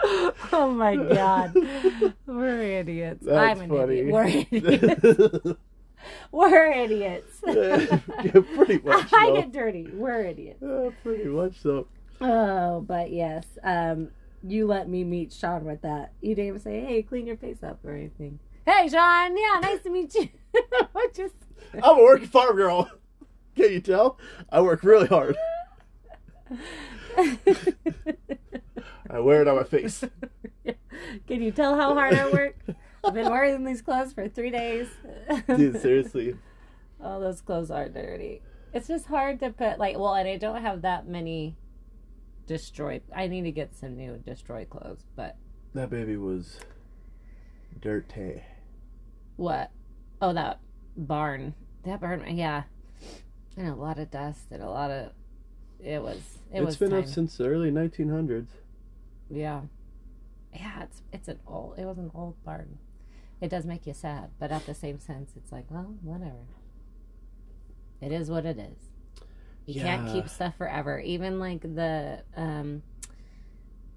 Oh, 0.02 0.32
oh 0.52 0.70
my 0.70 0.94
god, 0.96 1.54
we're 2.26 2.60
idiots. 2.80 3.24
That's 3.24 3.58
I'm 3.60 3.70
an 3.70 3.70
funny. 3.70 3.98
idiot. 4.00 4.12
We're 4.12 4.26
idiots. 4.26 5.58
we're 6.32 6.72
idiots. 6.72 7.40
Yeah, 7.46 7.98
pretty 8.54 8.78
much. 8.78 9.12
I 9.12 9.32
get 9.34 9.52
dirty. 9.52 9.88
We're 9.92 10.22
idiots. 10.22 10.62
Uh, 10.62 10.90
pretty 11.02 11.24
much 11.24 11.60
so. 11.60 11.88
Oh, 12.20 12.80
but 12.80 13.12
yes. 13.12 13.46
Um, 13.62 14.08
you 14.42 14.66
let 14.66 14.88
me 14.88 15.04
meet 15.04 15.32
Sean 15.32 15.64
with 15.64 15.82
that. 15.82 16.12
You 16.20 16.34
didn't 16.34 16.48
even 16.48 16.60
say, 16.60 16.80
"Hey, 16.80 17.02
clean 17.02 17.26
your 17.26 17.36
face 17.36 17.62
up" 17.62 17.84
or 17.84 17.92
anything. 17.92 18.38
Hey, 18.64 18.88
Sean. 18.88 19.36
Yeah, 19.36 19.60
nice 19.60 19.82
to 19.82 19.90
meet 19.90 20.14
you. 20.14 20.28
Just 21.14 21.34
I'm 21.74 21.98
a 21.98 22.02
working 22.02 22.28
farm 22.28 22.56
girl. 22.56 22.90
Can 23.54 23.72
you 23.72 23.80
tell? 23.80 24.18
I 24.50 24.60
work 24.60 24.82
really 24.82 25.06
hard. 25.06 25.36
I 29.08 29.20
wear 29.20 29.42
it 29.42 29.48
on 29.48 29.56
my 29.56 29.64
face. 29.64 30.04
Can 31.26 31.42
you 31.42 31.50
tell 31.52 31.76
how 31.76 31.94
hard 31.94 32.14
I 32.14 32.30
work? 32.30 32.56
I've 33.06 33.14
been 33.14 33.30
wearing 33.30 33.64
these 33.64 33.82
clothes 33.82 34.12
for 34.12 34.28
three 34.28 34.50
days. 34.50 34.88
Dude, 35.46 35.80
seriously. 35.80 36.36
All 37.02 37.20
those 37.20 37.40
clothes 37.40 37.70
are 37.70 37.88
dirty. 37.88 38.42
It's 38.72 38.88
just 38.88 39.06
hard 39.06 39.38
to 39.40 39.50
put 39.50 39.78
like 39.78 39.96
well, 39.98 40.14
and 40.14 40.28
I 40.28 40.36
don't 40.36 40.60
have 40.62 40.82
that 40.82 41.06
many 41.06 41.56
destroyed. 42.46 43.02
I 43.14 43.26
need 43.26 43.42
to 43.42 43.52
get 43.52 43.74
some 43.76 43.96
new 43.96 44.16
destroyed 44.18 44.70
clothes, 44.70 45.04
but 45.14 45.36
That 45.74 45.90
baby 45.90 46.16
was 46.16 46.58
dirty. 47.80 48.42
what? 49.36 49.70
Oh, 50.20 50.32
that 50.32 50.60
barn. 50.96 51.54
That 51.84 52.00
barn. 52.00 52.36
Yeah, 52.36 52.64
and 53.56 53.68
a 53.68 53.74
lot 53.74 53.98
of 53.98 54.10
dust 54.10 54.46
and 54.50 54.62
a 54.62 54.68
lot 54.70 54.90
of. 54.90 55.12
It 55.82 56.02
was. 56.02 56.16
It 56.52 56.58
It's 56.58 56.66
was 56.66 56.76
been 56.76 56.90
time. 56.90 57.00
up 57.00 57.06
since 57.06 57.36
the 57.36 57.46
early 57.48 57.70
1900s. 57.70 58.46
Yeah. 59.30 59.62
Yeah, 60.54 60.84
it's 60.84 61.02
it's 61.12 61.28
an 61.28 61.38
old 61.46 61.78
it 61.78 61.84
was 61.84 61.98
an 61.98 62.10
old 62.14 62.42
barn. 62.44 62.78
It 63.40 63.48
does 63.48 63.66
make 63.66 63.86
you 63.86 63.94
sad, 63.94 64.30
but 64.38 64.50
at 64.50 64.66
the 64.66 64.74
same 64.74 64.98
sense 64.98 65.32
it's 65.36 65.52
like, 65.52 65.64
well, 65.70 65.94
whatever. 66.02 66.46
It 68.00 68.12
is 68.12 68.30
what 68.30 68.46
it 68.46 68.58
is. 68.58 68.78
You 69.66 69.80
can't 69.80 70.10
keep 70.12 70.28
stuff 70.28 70.56
forever. 70.56 71.00
Even 71.00 71.40
like 71.40 71.62
the 71.62 72.22
um 72.36 72.82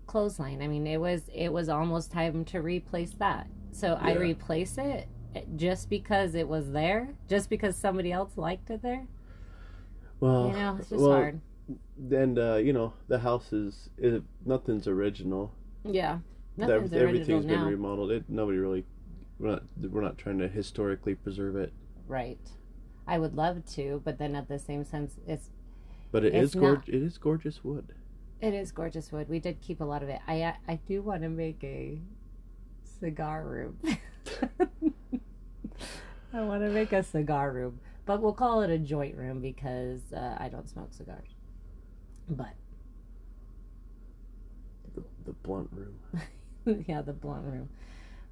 clothesline. 0.08 0.62
I 0.62 0.68
mean, 0.68 0.88
it 0.88 1.00
was 1.00 1.30
it 1.34 1.54
was 1.54 1.70
almost 1.70 2.12
time 2.12 2.44
to 2.46 2.62
replace 2.62 3.12
that. 3.20 3.48
So 3.72 3.98
I 4.02 4.16
replace 4.16 4.78
it 4.78 5.08
just 5.56 5.90
because 5.90 6.36
it 6.36 6.48
was 6.48 6.72
there, 6.72 7.10
just 7.28 7.50
because 7.50 7.76
somebody 7.76 8.12
else 8.12 8.32
liked 8.36 8.70
it 8.70 8.82
there. 8.82 9.06
Well, 10.20 10.48
You 10.48 10.54
know, 10.54 10.78
it's 10.80 10.90
just 10.90 11.02
well, 11.02 11.12
hard. 11.12 11.42
And 12.12 12.40
uh, 12.40 12.56
you 12.56 12.74
know, 12.74 12.94
the 13.08 13.20
house 13.20 13.54
is, 13.54 13.90
nothing's 14.46 14.88
original. 14.88 15.54
Yeah. 15.86 16.20
Nothing's 16.58 16.92
original 16.92 17.08
Everything's 17.08 17.46
been 17.46 17.64
remodeled. 17.64 18.12
It 18.12 18.26
nobody 18.28 18.58
really. 18.58 18.86
We're 19.40 19.50
not. 19.52 19.64
We're 19.80 20.02
not 20.02 20.18
trying 20.18 20.38
to 20.40 20.48
historically 20.48 21.16
preserve 21.16 21.56
it, 21.56 21.72
Right. 22.08 22.40
I 23.08 23.18
would 23.18 23.36
love 23.36 23.66
to, 23.74 24.02
but 24.04 24.18
then 24.20 24.36
at 24.36 24.48
the 24.48 24.60
same 24.60 24.84
sense, 24.84 25.18
it's 25.28 25.50
but 26.12 26.24
it 26.26 26.34
It's 26.36 26.54
is 26.54 26.56
gorg- 26.56 26.88
It 26.90 26.96
is 27.02 27.18
gorgeous 27.18 27.64
wood. 27.64 27.94
it 28.42 28.54
is 28.54 28.72
gorgeous 28.72 29.12
wood. 29.12 29.30
We 29.30 29.40
did 29.40 29.62
keep 29.62 29.82
a 29.82 29.86
lot 29.86 30.04
of 30.04 30.10
it. 30.10 30.20
I 30.28 30.56
I 30.68 30.76
do 30.88 31.02
want 31.02 31.22
to 31.24 31.30
make 31.30 31.64
a 31.64 32.00
cigar 32.84 33.46
room. 33.46 33.80
I 36.34 36.42
want 36.42 36.62
to 36.64 36.70
make 36.70 36.94
a 36.94 37.02
cigar 37.02 37.52
room, 37.52 37.80
but 38.06 38.22
we'll 38.22 38.34
call 38.34 38.62
it 38.62 38.70
a 38.70 38.78
joint 38.78 39.16
room 39.16 39.42
because 39.42 40.02
uh, 40.14 40.36
I 40.40 40.48
don't 40.50 40.70
smoke 40.70 40.94
cigars. 40.94 41.30
But 42.30 42.54
The, 44.96 45.04
the 45.26 45.34
blunt 45.34 45.70
room. 45.72 46.00
yeah, 46.88 47.02
the 47.02 47.14
blunt 47.14 47.46
room. 47.46 47.70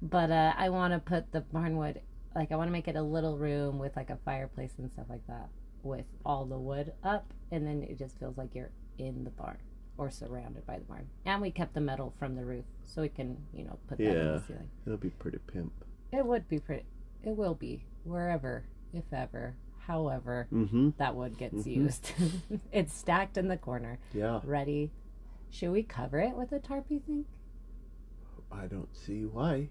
But 0.00 0.30
uh, 0.30 0.52
I 0.56 0.68
want 0.68 0.92
to 0.94 0.98
put 1.00 1.32
the 1.32 1.40
barnwood, 1.52 2.00
like 2.34 2.52
I 2.52 2.56
want 2.56 2.68
to 2.68 2.72
make 2.72 2.88
it 2.88 2.96
a 2.96 3.02
little 3.02 3.36
room 3.36 3.78
with 3.78 3.96
like 3.96 4.10
a 4.10 4.18
fireplace 4.24 4.72
and 4.78 4.90
stuff 4.92 5.06
like 5.08 5.26
that, 5.26 5.48
with 5.82 6.04
all 6.24 6.44
the 6.44 6.58
wood 6.58 6.92
up, 7.02 7.32
and 7.50 7.66
then 7.66 7.82
it 7.82 7.98
just 7.98 8.18
feels 8.18 8.36
like 8.38 8.54
you're 8.54 8.70
in 8.98 9.24
the 9.24 9.30
barn 9.30 9.58
or 9.96 10.10
surrounded 10.10 10.64
by 10.66 10.78
the 10.78 10.84
barn. 10.84 11.06
And 11.26 11.42
we 11.42 11.50
kept 11.50 11.74
the 11.74 11.80
metal 11.80 12.14
from 12.18 12.36
the 12.36 12.44
roof, 12.44 12.64
so 12.84 13.02
we 13.02 13.08
can, 13.08 13.36
you 13.52 13.64
know, 13.64 13.78
put 13.88 13.98
that 13.98 14.04
in 14.16 14.32
the 14.34 14.42
ceiling. 14.46 14.68
It'll 14.86 14.98
be 14.98 15.10
pretty 15.10 15.38
pimp. 15.52 15.72
It 16.12 16.24
would 16.24 16.48
be 16.48 16.60
pretty. 16.60 16.84
It 17.24 17.36
will 17.36 17.54
be 17.54 17.84
wherever, 18.04 18.64
if 18.92 19.04
ever, 19.12 19.56
however 19.86 20.46
Mm-hmm. 20.52 20.90
that 20.98 21.16
wood 21.16 21.36
gets 21.36 21.64
Mhm. 21.64 21.66
used. 21.66 22.12
it's 22.72 22.94
stacked 22.94 23.36
in 23.36 23.48
the 23.48 23.56
corner, 23.56 23.98
Yeah. 24.14 24.40
ready. 24.44 24.92
Should 25.50 25.70
we 25.72 25.82
cover 25.82 26.20
it 26.20 26.36
with 26.36 26.52
a 26.52 26.60
tarp? 26.60 26.86
You 26.88 27.00
think? 27.00 27.26
I 28.52 28.66
don't 28.66 28.94
see 28.96 29.24
why. 29.24 29.68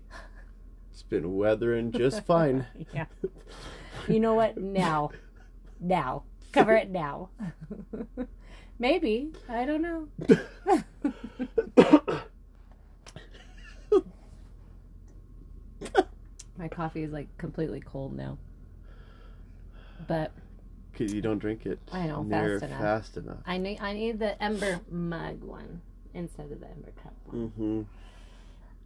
It's 0.92 1.04
been 1.04 1.36
weathering 1.36 1.92
just 1.92 2.24
fine. 2.26 2.66
yeah. 2.94 3.06
You 4.08 4.20
know 4.20 4.34
what? 4.36 4.58
Now, 4.58 5.12
now, 5.80 6.24
cover 6.52 6.74
it 6.76 6.90
now. 6.90 7.30
Maybe 8.80 9.34
I 9.50 9.66
don't 9.66 9.82
know. 9.82 10.08
My 16.58 16.68
coffee 16.68 17.04
is 17.04 17.12
like 17.12 17.28
completely 17.38 17.80
cold 17.82 18.16
now. 18.16 18.38
But 20.08 20.32
'Cause 20.94 21.14
you 21.14 21.22
don't 21.22 21.38
drink 21.38 21.66
it 21.68 21.80
I 21.92 22.08
know, 22.08 22.24
near 22.24 22.60
fast 22.60 22.64
enough. 22.72 22.82
fast 22.82 23.18
enough. 23.18 23.38
I 23.46 23.58
need 23.58 23.80
I 23.80 23.94
need 23.94 24.20
the 24.20 24.42
ember 24.42 24.80
mug 24.90 25.44
one 25.44 25.82
instead 26.14 26.52
of 26.52 26.60
the 26.60 26.68
ember 26.70 26.92
cup 27.04 27.14
one. 27.26 27.38
Mm-hmm. 27.52 27.82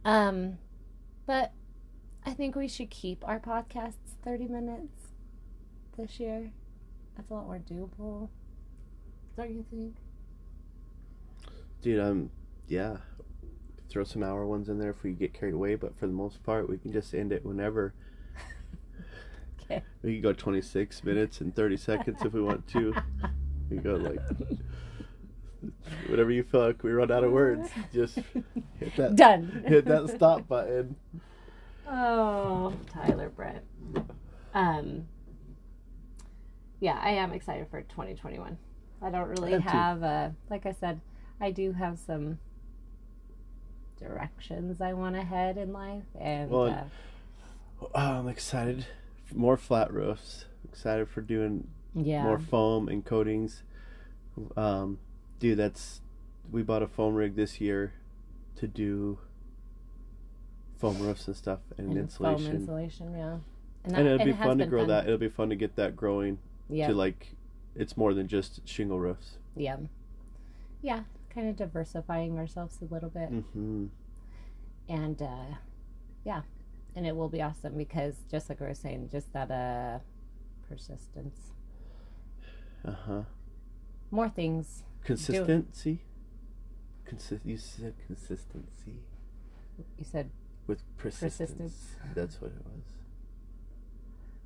Um, 0.04 0.58
but 1.26 1.52
I 2.24 2.32
think 2.32 2.54
we 2.56 2.68
should 2.68 2.90
keep 2.90 3.26
our 3.26 3.38
podcasts 3.40 4.16
thirty 4.24 4.46
minutes 4.48 5.08
this 5.96 6.18
year. 6.18 6.50
That's 7.16 7.30
a 7.30 7.34
lot 7.34 7.46
more 7.46 7.58
doable. 7.58 8.28
Don't 9.36 9.50
you 9.50 9.64
think? 9.70 9.96
Dude, 11.82 12.00
um, 12.00 12.30
yeah. 12.68 12.96
Throw 13.88 14.04
some 14.04 14.22
hour 14.22 14.46
ones 14.46 14.68
in 14.70 14.78
there 14.78 14.90
if 14.90 15.02
we 15.02 15.12
get 15.12 15.34
carried 15.34 15.54
away, 15.54 15.74
but 15.74 15.98
for 15.98 16.06
the 16.06 16.12
most 16.12 16.42
part, 16.42 16.68
we 16.68 16.78
can 16.78 16.92
just 16.92 17.14
end 17.14 17.32
it 17.32 17.44
whenever. 17.44 17.94
Okay. 19.64 19.80
We 20.02 20.14
can 20.14 20.22
go 20.22 20.32
26 20.32 21.04
minutes 21.04 21.40
and 21.40 21.54
30 21.54 21.76
seconds 21.76 22.18
if 22.24 22.32
we 22.32 22.42
want 22.42 22.66
to. 22.68 22.92
We 23.70 23.76
go 23.76 23.94
like 23.94 24.18
whatever 26.08 26.30
you 26.30 26.42
feel 26.42 26.60
like 26.66 26.82
we 26.82 26.90
run 26.92 27.10
out 27.10 27.24
of 27.24 27.32
words. 27.32 27.68
Just 27.92 28.16
hit 28.78 28.96
that 28.96 29.16
Done. 29.16 29.64
hit 29.66 29.84
that 29.86 30.08
stop 30.10 30.46
button. 30.48 30.96
Oh, 31.88 32.72
Tyler 32.92 33.28
Brent. 33.28 33.64
Um. 34.54 35.06
Yeah, 36.80 36.98
I 37.00 37.10
am 37.10 37.32
excited 37.32 37.68
for 37.70 37.80
2021. 37.82 38.58
I 39.02 39.10
don't 39.10 39.28
really 39.28 39.54
I 39.54 39.58
too. 39.58 39.68
have 39.68 40.02
a 40.02 40.34
like 40.50 40.66
I 40.66 40.72
said, 40.72 41.00
I 41.40 41.50
do 41.50 41.72
have 41.72 41.98
some 41.98 42.38
directions 43.98 44.80
I 44.80 44.92
want 44.92 45.14
to 45.16 45.22
head 45.22 45.56
in 45.58 45.72
life, 45.72 46.02
and 46.18 46.50
Well, 46.50 46.66
uh, 46.66 46.84
Oh, 47.82 47.88
I'm 47.94 48.28
excited. 48.28 48.86
for 49.24 49.34
More 49.36 49.56
flat 49.56 49.92
roofs. 49.92 50.44
Excited 50.68 51.08
for 51.08 51.20
doing 51.20 51.68
yeah, 51.94 52.22
more 52.22 52.38
foam 52.38 52.88
and 52.88 53.04
coatings. 53.04 53.62
Um, 54.56 54.98
dude, 55.42 55.58
that's 55.58 56.00
we 56.52 56.62
bought 56.62 56.82
a 56.82 56.86
foam 56.86 57.14
rig 57.16 57.34
this 57.34 57.60
year 57.60 57.92
to 58.56 58.68
do 58.68 59.18
foam 60.78 60.98
roofs 61.00 61.26
and 61.26 61.36
stuff 61.36 61.58
and, 61.76 61.88
and 61.90 61.98
insulation. 61.98 62.44
foam 62.46 62.54
insulation, 62.54 63.12
yeah. 63.16 63.36
and 63.84 63.94
that- 63.94 64.06
it'll 64.06 64.24
be 64.24 64.32
has 64.32 64.46
fun 64.46 64.58
to 64.58 64.66
grow 64.66 64.86
that. 64.86 65.04
It'll 65.06 65.18
be 65.18 65.28
fun 65.28 65.48
to 65.50 65.56
get 65.56 65.74
that 65.76 65.96
growing 65.96 66.38
Yeah, 66.70 66.86
to 66.88 66.94
like 66.94 67.34
it's 67.74 67.96
more 67.96 68.14
than 68.14 68.28
just 68.28 68.66
shingle 68.68 69.00
roofs. 69.00 69.38
yeah, 69.56 69.76
yeah. 70.80 71.00
Kind 71.34 71.48
of 71.48 71.56
diversifying 71.56 72.38
ourselves 72.38 72.78
a 72.80 72.92
little 72.92 73.10
bit. 73.10 73.28
hmm 73.28 73.86
and 74.88 75.22
uh 75.22 75.54
yeah 76.24 76.42
and 76.96 77.06
it 77.06 77.14
will 77.16 77.28
be 77.28 77.40
awesome 77.40 77.76
because 77.76 78.16
just 78.30 78.48
like 78.48 78.58
we 78.60 78.66
were 78.66 78.74
saying 78.74 79.08
just 79.10 79.32
that 79.32 79.48
uh 79.50 79.98
persistence 80.68 81.52
Uh 82.84 82.90
huh. 83.06 83.22
more 84.10 84.28
things 84.28 84.82
Consistency. 85.04 86.02
Consi- 87.08 87.40
you 87.44 87.58
said 87.58 87.94
consistency 88.06 89.00
you 89.98 90.04
said 90.04 90.30
with 90.66 90.82
persistence. 90.96 91.36
Persistence. 91.38 91.96
That's 92.14 92.40
what 92.40 92.52
it 92.52 92.64
was. 92.64 92.84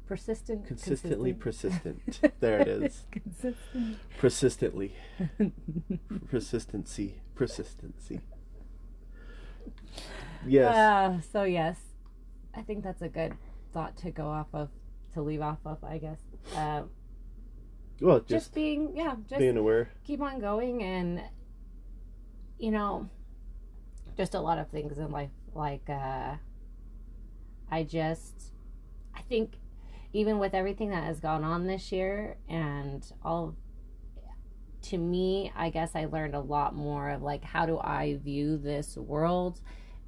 persistent 0.07 0.67
Consistently 0.67 1.33
consistent. 1.35 2.05
persistent. 2.07 2.33
there 2.41 2.61
it 2.61 2.69
is. 2.69 3.05
consistent 3.13 3.99
Persistently. 4.19 4.93
Persistency. 6.31 7.15
Persistency. 7.35 8.21
Yes. 10.47 10.75
Uh, 10.75 11.21
so 11.33 11.43
yes 11.43 11.77
i 12.55 12.63
think 12.63 12.83
that's 12.85 13.03
a 13.03 13.09
good 13.09 13.35
thought 13.73 13.97
to 13.97 14.11
go 14.11 14.27
off 14.29 14.47
of 14.53 14.71
to 15.13 15.21
leave 15.23 15.43
off 15.43 15.59
of 15.67 15.83
i 15.85 15.99
guess 15.99 16.21
uh, 16.55 16.83
well, 18.01 18.19
just, 18.21 18.29
just, 18.29 18.55
being 18.55 18.95
yeah 18.95 19.15
just 19.29 19.39
being 19.39 19.57
aware. 19.57 19.91
keep 20.05 20.21
on 20.21 20.41
going 20.41 20.83
and 20.83 21.23
you 22.59 22.71
know 22.71 23.09
just 24.17 24.35
a 24.35 24.41
lot 24.41 24.59
of 24.59 24.69
things 24.69 24.99
in 24.99 25.11
life 25.11 25.31
like 25.55 25.89
uh 25.89 26.35
i 27.71 27.83
just 27.83 28.53
i 29.15 29.21
think 29.23 29.55
even 30.13 30.39
with 30.39 30.55
everything 30.55 30.91
that 30.91 31.05
has 31.05 31.21
gone 31.21 31.45
on 31.45 31.67
this 31.67 31.93
year 31.93 32.37
and 32.49 33.13
all 33.23 33.55
to 34.83 34.99
me 34.99 35.53
i 35.57 35.69
guess 35.69 35.95
i 35.95 36.05
learned 36.07 36.35
a 36.35 36.41
lot 36.41 36.75
more 36.75 37.11
of 37.11 37.23
like 37.23 37.45
how 37.45 37.67
do 37.67 37.79
i 37.79 38.19
view 38.23 38.57
this 38.57 38.97
world 38.97 39.61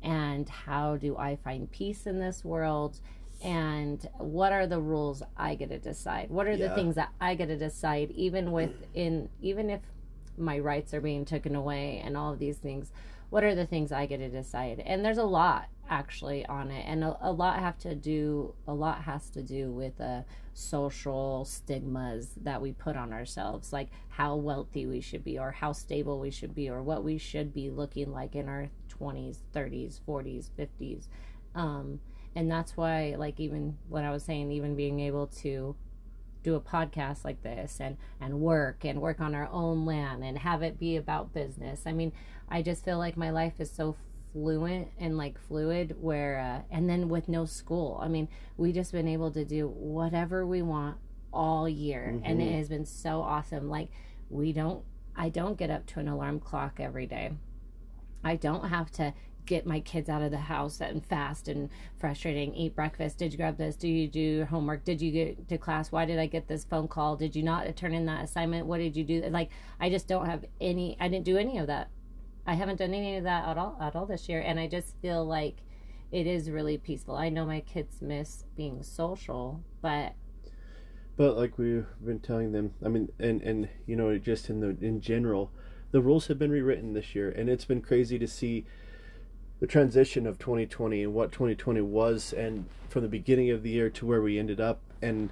and 0.03 0.49
how 0.49 0.97
do 0.97 1.17
i 1.17 1.37
find 1.37 1.71
peace 1.71 2.07
in 2.07 2.21
this 2.21 2.45
world 2.45 3.01
and 3.43 4.09
what 4.19 4.53
are 4.53 4.67
the 4.67 4.81
rules 4.81 5.23
i 5.37 5.55
get 5.55 5.69
to 5.71 5.79
decide? 5.79 6.31
What 6.31 6.47
are 6.47 6.57
the 6.57 6.71
things 6.71 6.95
that 6.97 7.11
i 7.21 7.35
get 7.35 7.47
to 7.47 7.57
decide 7.57 8.11
even 8.13 8.53
within 8.53 9.29
even 9.41 9.71
if 9.71 9.81
my 10.37 10.59
rights 10.59 10.95
are 10.95 11.01
being 11.01 11.25
taken 11.25 11.55
away 11.55 12.01
and 12.05 12.17
all 12.17 12.33
of 12.33 12.39
these 12.39 12.59
things 12.59 12.93
what 13.31 13.45
are 13.45 13.55
the 13.55 13.67
things 13.67 13.93
i 13.93 14.07
get 14.07 14.19
to 14.19 14.29
decide? 14.29 14.81
And 14.81 15.05
there's 15.05 15.19
a 15.19 15.25
lot 15.25 15.69
actually 15.91 16.45
on 16.47 16.71
it. 16.71 16.85
And 16.87 17.05
a, 17.05 17.17
a 17.21 17.33
lot 17.33 17.59
have 17.61 17.79
to 17.79 17.95
do 17.95 18.55
a 18.67 18.75
lot 18.75 19.03
has 19.03 19.31
to 19.31 19.43
do 19.43 19.71
with 19.71 20.01
uh, 20.01 20.23
social 20.59 21.45
stigmas 21.45 22.31
that 22.43 22.61
we 22.61 22.73
put 22.73 22.97
on 22.97 23.13
ourselves 23.13 23.73
like 23.73 23.89
how 24.09 24.35
wealthy 24.35 24.87
we 24.87 25.01
should 25.01 25.23
be 25.23 25.39
or 25.39 25.53
how 25.53 25.71
stable 25.71 26.19
we 26.19 26.33
should 26.33 26.53
be 26.53 26.69
or 26.69 26.83
what 26.83 27.05
we 27.05 27.17
should 27.17 27.55
be 27.55 27.71
looking 27.71 28.11
like 28.11 28.35
in 28.35 28.49
our 28.49 28.69
20s 29.01 29.39
30s 29.55 30.01
40s 30.07 30.51
50s 30.59 31.05
um, 31.55 32.01
and 32.39 32.49
that's 32.51 32.77
why 32.77 33.15
like 33.19 33.41
even 33.41 33.77
what 33.89 34.05
i 34.05 34.11
was 34.11 34.23
saying 34.23 34.53
even 34.53 34.77
being 34.77 35.01
able 35.01 35.27
to 35.27 35.75
do 36.45 36.55
a 36.55 36.61
podcast 36.61 37.25
like 37.25 37.43
this 37.43 37.79
and 37.81 37.97
and 38.21 38.41
work 38.41 38.85
and 38.85 39.01
work 39.01 39.21
on 39.21 39.35
our 39.35 39.49
own 39.51 39.85
land 39.85 40.23
and 40.23 40.39
have 40.39 40.63
it 40.63 40.79
be 40.79 40.95
about 40.97 41.35
business. 41.35 41.83
I 41.85 41.93
mean 41.93 42.13
i 42.49 42.63
just 42.63 42.85
feel 42.85 42.97
like 42.99 43.17
my 43.17 43.31
life 43.31 43.55
is 43.59 43.71
so 43.71 43.97
fluent 44.33 44.89
and 44.99 45.19
like 45.19 45.37
fluid 45.49 45.97
where 46.01 46.39
uh, 46.39 46.75
and 46.75 46.89
then 46.89 47.09
with 47.09 47.29
no 47.29 47.45
school. 47.45 47.99
I 48.01 48.07
mean 48.09 48.29
we 48.57 48.73
just 48.73 48.93
been 48.93 49.09
able 49.09 49.33
to 49.33 49.45
do 49.45 49.67
whatever 49.67 50.47
we 50.47 50.63
want 50.63 50.97
all 51.33 51.69
year. 51.69 52.21
And 52.25 52.41
it 52.41 52.49
Mhm. 52.49 52.57
has 52.59 52.69
been 52.69 52.87
so 52.87 53.21
awesome. 53.21 53.69
Like 53.69 53.91
we 54.31 54.53
don't 54.53 54.85
i 55.17 55.29
don't 55.29 55.59
get 55.59 55.71
up 55.71 55.87
to 55.87 55.99
an 56.01 56.07
alarm 56.07 56.39
clock 56.39 56.79
every 56.79 57.07
day. 57.07 57.33
I 58.23 58.37
don't 58.37 58.69
have 58.69 58.91
to 58.93 59.13
get 59.49 59.67
my 59.67 59.81
kids 59.81 60.09
out 60.09 60.23
of 60.23 60.31
the 60.31 60.37
house 60.37 60.81
and 60.81 61.05
fast 61.05 61.49
and 61.49 61.71
frustrating 61.99 62.55
eat 62.55 62.77
breakfast 62.77 63.19
did 63.19 63.33
you 63.33 63.39
grab 63.39 63.57
this 63.57 63.75
do 63.77 63.89
you 63.89 64.07
do 64.07 64.21
your 64.21 64.47
homework 64.47 64.85
did 64.85 65.01
you 65.01 65.11
get 65.11 65.49
to 65.49 65.59
class 65.59 65.91
why 65.91 66.05
did 66.05 66.19
i 66.19 66.27
get 66.27 66.47
this 66.47 66.65
phone 66.65 66.87
call 66.87 67.17
did 67.17 67.35
you 67.35 67.43
not 67.43 67.75
turn 67.77 67.95
in 67.95 68.07
that 68.07 68.23
assignment 68.23 68.67
what 68.67 68.79
did 68.79 68.95
you 68.97 69.03
do 69.03 69.23
like 69.31 69.51
i 69.81 69.89
just 69.89 70.07
don't 70.07 70.27
have 70.27 70.45
any 70.61 70.97
i 71.01 71.09
didn't 71.09 71.25
do 71.25 71.37
any 71.37 71.59
of 71.59 71.67
that. 71.67 71.89
I 72.47 72.55
haven't 72.55 72.77
done 72.77 72.95
any 72.95 73.17
of 73.17 73.25
that 73.25 73.47
at 73.47 73.59
all 73.59 73.77
at 73.81 73.97
all 73.97 74.07
this 74.07 74.29
year 74.29 74.41
and 74.41 74.61
i 74.61 74.67
just 74.67 74.95
feel 75.01 75.25
like 75.25 75.57
it 76.11 76.27
is 76.27 76.51
really 76.51 76.79
peaceful. 76.79 77.17
I 77.17 77.29
know 77.29 77.45
my 77.45 77.61
kids 77.61 78.01
miss 78.01 78.45
being 78.57 78.83
social 78.83 79.63
but 79.83 80.15
But 81.17 81.37
like 81.37 81.59
we've 81.59 81.87
been 82.05 82.21
telling 82.21 82.53
them, 82.53 82.75
I 82.85 82.89
mean, 82.89 83.11
and 83.19 83.43
and 83.43 83.69
you 83.87 83.97
know, 83.97 84.17
just 84.19 84.49
in 84.51 84.61
the 84.61 84.77
in 84.81 85.01
general, 85.01 85.51
the 85.91 86.01
rules 86.01 86.29
have 86.29 86.39
been 86.39 86.51
rewritten 86.51 86.93
this 86.93 87.15
year, 87.15 87.31
and 87.31 87.49
it's 87.49 87.65
been 87.65 87.83
crazy 87.83 88.19
to 88.19 88.27
see 88.27 88.67
the 89.61 89.67
transition 89.67 90.27
of 90.27 90.39
2020 90.39 91.03
and 91.03 91.15
what 91.15 91.33
2020 91.33 91.81
was, 91.81 92.33
and 92.33 92.67
from 92.89 93.03
the 93.03 93.09
beginning 93.09 93.51
of 93.51 93.63
the 93.63 93.71
year 93.71 93.91
to 93.91 94.07
where 94.07 94.23
we 94.23 94.39
ended 94.39 94.61
up, 94.61 94.81
and 95.03 95.31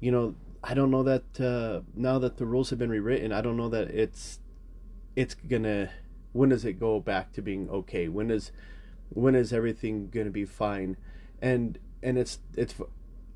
you 0.00 0.10
know, 0.10 0.34
I 0.62 0.74
don't 0.74 0.90
know 0.90 1.02
that 1.02 1.40
uh, 1.40 1.80
now 1.94 2.18
that 2.18 2.36
the 2.36 2.46
rules 2.46 2.70
have 2.70 2.78
been 2.78 2.90
rewritten, 2.90 3.32
I 3.32 3.40
don't 3.40 3.56
know 3.56 3.68
that 3.68 3.90
it's 3.90 4.38
it's 5.16 5.34
gonna. 5.34 5.90
When 6.32 6.48
does 6.48 6.64
it 6.64 6.80
go 6.80 6.98
back 6.98 7.32
to 7.34 7.42
being 7.42 7.70
okay? 7.70 8.08
When 8.08 8.28
does 8.28 8.50
when 9.10 9.34
is 9.34 9.52
everything 9.52 10.10
to 10.10 10.30
be 10.30 10.44
fine 10.44 10.96
and 11.40 11.78
and 12.02 12.18
it's 12.18 12.38
it's 12.56 12.74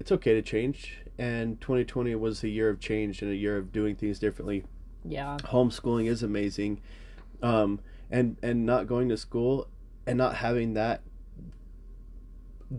it's 0.00 0.10
okay 0.10 0.34
to 0.34 0.42
change 0.42 0.98
and 1.18 1.60
2020 1.60 2.14
was 2.16 2.42
a 2.42 2.48
year 2.48 2.68
of 2.68 2.80
change 2.80 3.22
and 3.22 3.30
a 3.30 3.36
year 3.36 3.56
of 3.56 3.72
doing 3.72 3.94
things 3.94 4.18
differently 4.18 4.64
Yeah. 5.04 5.36
homeschooling 5.44 6.06
is 6.08 6.22
amazing 6.22 6.80
um 7.42 7.80
and 8.10 8.36
and 8.42 8.64
not 8.66 8.86
going 8.86 9.08
to 9.10 9.16
school 9.16 9.68
and 10.08 10.18
not 10.18 10.36
having 10.36 10.74
that 10.74 11.02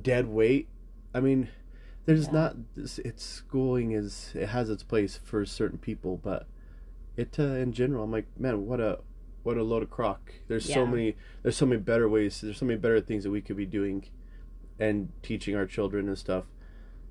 dead 0.01 0.27
weight 0.27 0.67
i 1.13 1.19
mean 1.19 1.47
there's 2.05 2.25
Yeah. 2.27 2.33
not 2.33 2.55
it's 2.75 3.23
schooling 3.23 3.91
is 3.91 4.31
it 4.35 4.49
has 4.49 4.69
its 4.69 4.83
place 4.83 5.19
for 5.23 5.45
certain 5.45 5.79
people 5.79 6.17
but 6.17 6.47
it 7.17 7.35
uh, 7.39 7.43
in 7.43 7.73
general 7.73 8.03
i'm 8.03 8.11
like 8.11 8.27
man 8.37 8.65
what 8.67 8.79
a 8.79 8.99
what 9.43 9.57
a 9.57 9.63
load 9.63 9.81
of 9.83 9.89
crock 9.89 10.33
there's 10.47 10.65
so 10.71 10.85
many 10.85 11.15
there's 11.41 11.57
so 11.57 11.65
many 11.65 11.81
better 11.81 12.07
ways 12.07 12.41
there's 12.41 12.57
so 12.57 12.65
many 12.65 12.77
better 12.77 13.01
things 13.01 13.23
that 13.23 13.31
we 13.31 13.41
could 13.41 13.57
be 13.57 13.65
doing 13.65 14.05
and 14.79 15.09
teaching 15.23 15.55
our 15.55 15.65
children 15.65 16.07
and 16.07 16.17
stuff 16.17 16.45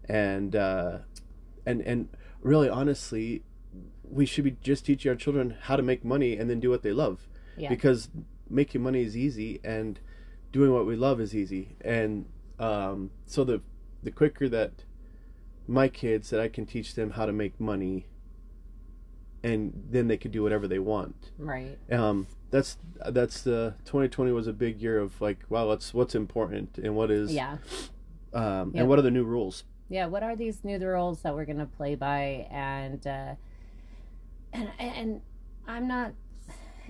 and 0.08 0.54
uh 0.54 0.98
and 1.66 1.80
and 1.82 2.08
really 2.40 2.68
honestly 2.68 3.42
we 4.04 4.24
should 4.24 4.44
be 4.44 4.52
just 4.62 4.86
teaching 4.86 5.10
our 5.10 5.16
children 5.16 5.56
how 5.62 5.74
to 5.76 5.82
make 5.82 6.04
money 6.04 6.36
and 6.36 6.48
then 6.48 6.60
do 6.60 6.70
what 6.70 6.82
they 6.82 6.92
love 6.92 7.26
Yeah. 7.56 7.68
because 7.68 8.08
making 8.50 8.82
money 8.82 9.02
is 9.02 9.16
easy 9.16 9.60
and 9.64 10.00
doing 10.52 10.72
what 10.72 10.86
we 10.86 10.96
love 10.96 11.20
is 11.20 11.34
easy. 11.34 11.76
And 11.80 12.26
um, 12.58 13.10
so 13.26 13.44
the 13.44 13.60
the 14.02 14.10
quicker 14.10 14.48
that 14.48 14.84
my 15.66 15.88
kids 15.88 16.30
that 16.30 16.40
I 16.40 16.48
can 16.48 16.64
teach 16.66 16.94
them 16.94 17.10
how 17.10 17.26
to 17.26 17.32
make 17.32 17.60
money 17.60 18.06
and 19.42 19.86
then 19.90 20.08
they 20.08 20.16
could 20.16 20.32
do 20.32 20.42
whatever 20.42 20.66
they 20.66 20.78
want. 20.78 21.30
Right. 21.38 21.78
um, 21.92 22.26
that's 22.50 22.78
that's 23.10 23.42
the 23.42 23.74
2020 23.84 24.32
was 24.32 24.46
a 24.46 24.54
big 24.54 24.80
year 24.80 24.98
of 24.98 25.20
like 25.20 25.38
wow 25.50 25.66
what's 25.66 25.92
what's 25.92 26.14
important 26.14 26.78
and 26.78 26.96
what 26.96 27.10
is 27.10 27.30
Yeah. 27.32 27.58
um, 28.32 28.72
and 28.74 28.88
what 28.88 28.98
are 28.98 29.02
the 29.02 29.10
new 29.10 29.24
rules? 29.24 29.64
Yeah 29.90 30.06
what 30.06 30.22
are 30.22 30.34
these 30.34 30.64
new 30.64 30.78
rules 30.78 31.20
that 31.22 31.34
we're 31.34 31.44
going 31.44 31.58
to 31.58 31.66
play 31.66 31.94
by? 31.94 32.48
And 32.50 33.06
uh 33.06 33.34
and 34.54 34.70
and 34.78 35.20
i'm 35.66 35.86
not 35.86 36.12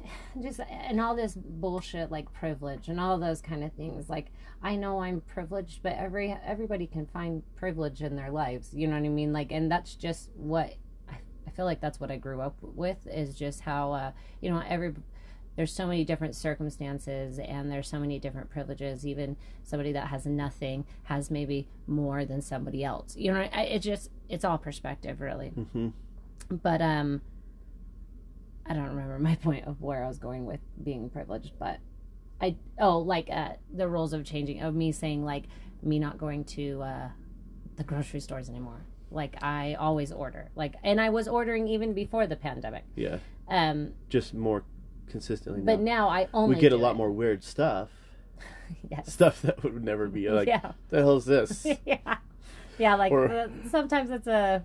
just 0.43 0.61
and 0.61 1.01
all 1.01 1.15
this 1.15 1.35
bullshit 1.35 2.11
like 2.11 2.33
privilege 2.33 2.89
and 2.89 3.01
all 3.01 3.19
those 3.19 3.41
kind 3.41 3.65
of 3.65 3.73
things. 3.73 4.09
Like 4.09 4.31
i 4.61 4.75
know 4.75 5.01
i'm 5.01 5.21
privileged 5.21 5.85
but 5.85 5.93
every 5.93 6.37
everybody 6.45 6.85
can 6.87 7.07
find 7.07 7.45
privilege 7.55 8.03
in 8.03 8.17
their 8.17 8.31
lives 8.31 8.75
you 8.75 8.89
know 8.89 8.95
what 8.95 9.05
i 9.05 9.09
mean? 9.09 9.33
Like 9.33 9.53
and 9.53 9.71
that's 9.71 9.95
just 9.95 10.31
what 10.35 10.75
i, 11.09 11.15
I 11.47 11.51
feel 11.51 11.65
like 11.65 11.81
that's 11.81 12.01
what 12.01 12.11
i 12.11 12.17
grew 12.17 12.41
up 12.41 12.57
with 12.61 13.07
is 13.07 13.37
just 13.37 13.61
how 13.61 13.93
uh 13.93 14.13
you 14.41 14.51
know 14.51 14.63
every 14.67 14.95
there's 15.57 15.73
so 15.73 15.87
many 15.87 16.05
different 16.05 16.37
circumstances 16.37 17.41
and 17.41 17.71
there's 17.71 17.89
so 17.89 17.99
many 17.99 18.21
different 18.21 18.49
privileges. 18.49 19.05
Even 19.05 19.37
somebody 19.65 19.91
that 19.91 20.07
has 20.07 20.25
nothing 20.25 20.85
has 21.05 21.33
maybe 21.33 21.67
more 21.89 22.25
than 22.25 22.41
somebody 22.41 22.85
else 22.85 23.17
you 23.17 23.33
know? 23.33 23.41
I, 23.53 23.63
it 23.63 23.81
just 23.81 24.11
it's 24.29 24.45
all 24.45 24.57
perspective 24.59 25.21
really. 25.21 25.49
Hmm 25.49 25.89
but 26.51 26.81
um 26.81 27.21
i 28.69 28.75
don't 28.75 28.89
remember 28.89 29.19
my 29.19 29.35
point 29.43 29.67
of 29.67 29.81
where 29.81 30.05
i 30.05 30.09
was 30.09 30.19
going 30.19 30.45
with 30.47 30.61
being 30.83 31.09
privileged 31.11 31.53
but 31.59 31.79
i 32.41 32.57
oh 32.79 32.99
like 32.99 33.29
uh 33.31 33.51
the 33.75 33.89
rules 33.89 34.13
of 34.13 34.25
changing 34.25 34.61
of 34.61 34.75
me 34.75 34.93
saying 34.93 35.25
like 35.25 35.45
me 35.83 35.99
not 35.99 36.19
going 36.19 36.45
to 36.45 36.83
uh 36.83 37.09
the 37.77 37.85
grocery 37.85 38.19
stores 38.21 38.49
anymore. 38.49 38.81
Like 39.11 39.43
i 39.43 39.75
always 39.75 40.13
order. 40.13 40.51
Like 40.57 40.75
and 40.83 41.01
i 41.01 41.09
was 41.11 41.29
ordering 41.29 41.69
even 41.69 41.95
before 41.95 42.27
the 42.27 42.37
pandemic. 42.37 42.85
Yeah. 42.97 43.19
Um 43.49 43.93
just 44.09 44.35
more 44.35 44.65
consistently 45.09 45.63
but 45.63 45.79
now. 45.81 46.07
now 46.07 46.09
i 46.09 46.29
only 46.35 46.57
we 46.57 46.61
get 46.61 46.73
a 46.73 46.77
lot 46.77 46.91
it. 46.93 46.95
more 46.99 47.11
weird 47.11 47.43
stuff. 47.45 47.89
Yes. 48.91 49.11
Stuff 49.15 49.41
that 49.43 49.63
would 49.63 49.83
never 49.83 50.09
be 50.09 50.29
like 50.29 50.47
yeah. 50.47 50.73
The 50.91 50.99
hell's 50.99 51.25
this? 51.25 51.67
Yeah. 51.87 52.17
Yeah 52.79 52.97
like 52.97 53.13
Or- 53.13 53.29
uh, 53.31 53.49
sometimes 53.71 54.11
it's 54.11 54.27
a 54.27 54.63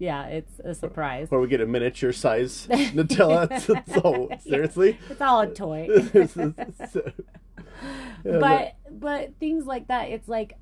yeah 0.00 0.26
it's 0.26 0.58
a 0.64 0.74
surprise. 0.74 1.28
Or 1.30 1.40
we 1.40 1.46
get 1.46 1.60
a 1.60 1.66
miniature 1.66 2.12
size 2.12 2.66
Nutella. 2.70 3.46
So 4.02 4.28
Yeah. 4.30 4.38
seriously? 4.38 4.98
It's 5.08 5.20
all 5.20 5.42
a 5.42 5.46
toy. 5.54 5.86
Yeah, 8.24 8.38
but 8.40 8.74
but 8.90 9.34
things 9.40 9.64
like 9.64 9.88
that 9.88 10.10
it's 10.10 10.28
like 10.28 10.52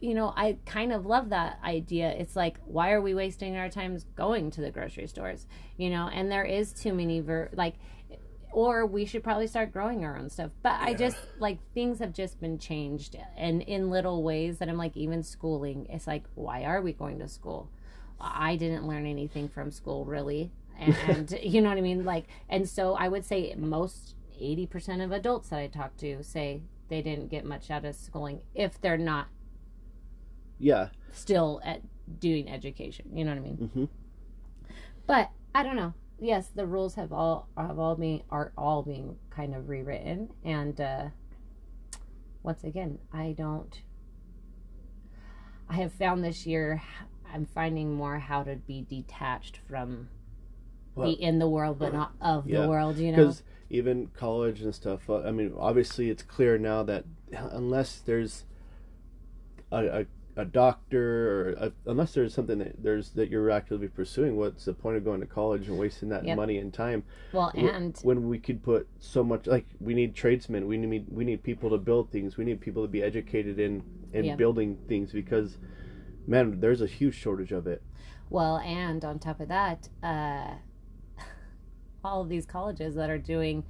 you 0.00 0.12
know 0.12 0.34
i 0.36 0.58
kind 0.66 0.92
of 0.92 1.06
love 1.06 1.30
that 1.30 1.58
idea. 1.64 2.10
It's 2.10 2.36
like 2.36 2.56
why 2.66 2.92
are 2.92 3.00
we 3.00 3.14
wasting 3.14 3.56
our 3.56 3.68
times 3.70 4.04
going 4.16 4.50
to 4.52 4.60
the 4.60 4.70
grocery 4.70 5.06
stores? 5.06 5.46
You 5.78 5.88
know 5.90 6.08
and 6.12 6.30
there 6.30 6.44
is 6.44 6.72
too 6.74 6.92
many 6.92 7.20
ver- 7.20 7.50
like 7.54 7.76
or 8.52 8.84
we 8.84 9.06
should 9.06 9.22
probably 9.24 9.46
start 9.46 9.72
growing 9.72 10.04
our 10.04 10.18
own 10.18 10.28
stuff. 10.28 10.50
But 10.62 10.76
i 10.80 10.92
just 10.92 11.16
like 11.38 11.58
things 11.72 11.98
have 12.00 12.12
just 12.12 12.38
been 12.40 12.58
changed 12.58 13.16
and 13.36 13.62
in 13.62 13.88
little 13.88 14.22
ways 14.22 14.58
that 14.58 14.68
i'm 14.68 14.76
like 14.76 14.94
even 14.96 15.22
schooling 15.22 15.86
it's 15.88 16.06
like 16.06 16.24
why 16.34 16.64
are 16.64 16.82
we 16.82 16.92
going 16.92 17.18
to 17.20 17.28
school 17.28 17.70
i 18.22 18.56
didn't 18.56 18.86
learn 18.86 19.06
anything 19.06 19.48
from 19.48 19.70
school 19.70 20.04
really. 20.04 20.50
And, 20.78 20.96
and 21.08 21.38
you 21.42 21.60
know 21.60 21.68
what 21.68 21.78
i 21.78 21.82
mean? 21.82 22.04
Like 22.04 22.26
and 22.48 22.68
so 22.68 22.94
i 22.94 23.08
would 23.08 23.24
say 23.24 23.54
most 23.56 24.14
80% 24.40 25.04
of 25.04 25.12
adults 25.12 25.50
that 25.50 25.58
i 25.58 25.66
talk 25.66 25.96
to 25.98 26.22
say 26.22 26.62
they 26.88 27.02
didn't 27.02 27.28
get 27.30 27.44
much 27.44 27.70
out 27.70 27.84
of 27.84 27.94
schooling 27.94 28.40
if 28.54 28.80
they're 28.80 28.98
not 28.98 29.28
yeah. 30.58 30.88
still 31.12 31.60
at 31.64 31.80
doing 32.18 32.48
education. 32.48 33.06
You 33.14 33.24
know 33.24 33.30
what 33.32 33.38
i 33.38 33.40
mean? 33.40 33.70
Hmm 33.72 33.84
but 35.06 35.30
I 35.54 35.62
don't 35.62 35.76
know. 35.76 35.94
Yes, 36.20 36.48
the 36.54 36.66
rules 36.66 36.94
have 36.94 37.12
all 37.12 37.48
have 37.56 37.78
all 37.78 37.96
been 37.96 38.22
are 38.30 38.52
all 38.56 38.82
being 38.82 39.16
kind 39.30 39.54
of 39.54 39.68
rewritten, 39.68 40.30
and 40.44 40.80
uh, 40.80 41.06
once 42.42 42.62
again, 42.64 42.98
I 43.12 43.34
don't. 43.36 43.82
I 45.68 45.74
have 45.76 45.92
found 45.92 46.22
this 46.22 46.46
year, 46.46 46.82
I'm 47.32 47.46
finding 47.46 47.94
more 47.94 48.18
how 48.18 48.42
to 48.42 48.56
be 48.56 48.84
detached 48.88 49.58
from 49.68 50.08
Well, 50.94 51.08
be 51.08 51.22
in 51.22 51.38
the 51.38 51.48
world, 51.48 51.78
but 51.78 51.92
not 51.94 52.12
of 52.20 52.46
yeah, 52.46 52.62
the 52.62 52.68
world. 52.68 52.98
You 52.98 53.12
know, 53.12 53.16
because 53.18 53.42
even 53.70 54.08
college 54.14 54.60
and 54.60 54.74
stuff 54.74 55.08
uh, 55.08 55.22
i 55.22 55.30
mean 55.30 55.50
obviously 55.58 56.10
it's 56.10 56.22
clear 56.22 56.58
now 56.58 56.82
that 56.82 57.04
unless 57.52 58.00
there's 58.00 58.44
a, 59.70 60.00
a, 60.00 60.06
a 60.36 60.44
doctor 60.44 61.40
or 61.40 61.50
a, 61.52 61.72
unless 61.86 62.12
there's 62.12 62.34
something 62.34 62.58
that 62.58 62.74
there's 62.82 63.10
that 63.12 63.30
you're 63.30 63.50
actively 63.50 63.88
pursuing 63.88 64.36
what's 64.36 64.66
the 64.66 64.74
point 64.74 64.98
of 64.98 65.04
going 65.04 65.20
to 65.20 65.26
college 65.26 65.68
and 65.68 65.78
wasting 65.78 66.10
that 66.10 66.24
Yep. 66.26 66.36
money 66.36 66.58
and 66.58 66.72
time 66.74 67.02
well, 67.32 67.50
and 67.56 67.98
when 68.02 68.28
we 68.28 68.38
could 68.38 68.62
put 68.62 68.86
so 69.00 69.24
much 69.24 69.46
like 69.46 69.64
we 69.80 69.94
need 69.94 70.14
tradesmen 70.14 70.66
we 70.66 70.76
need 70.76 71.06
we 71.10 71.24
need 71.24 71.42
people 71.42 71.70
to 71.70 71.78
build 71.78 72.10
things 72.10 72.36
we 72.36 72.44
need 72.44 72.60
people 72.60 72.82
to 72.82 72.88
be 72.88 73.02
educated 73.02 73.58
in 73.58 73.82
in 74.12 74.26
Yeah. 74.26 74.36
building 74.36 74.76
things 74.86 75.12
because 75.12 75.56
man 76.26 76.60
there's 76.60 76.80
a 76.80 76.86
huge 76.86 77.14
shortage 77.14 77.52
of 77.52 77.66
it 77.66 77.82
Well, 78.30 78.58
and 78.58 79.04
on 79.04 79.18
top 79.18 79.40
of 79.40 79.48
that, 79.48 79.88
uh, 80.02 80.54
all 82.04 82.22
of 82.22 82.28
these 82.28 82.46
colleges 82.46 82.94
that 82.94 83.10
are 83.10 83.18
doing 83.18 83.64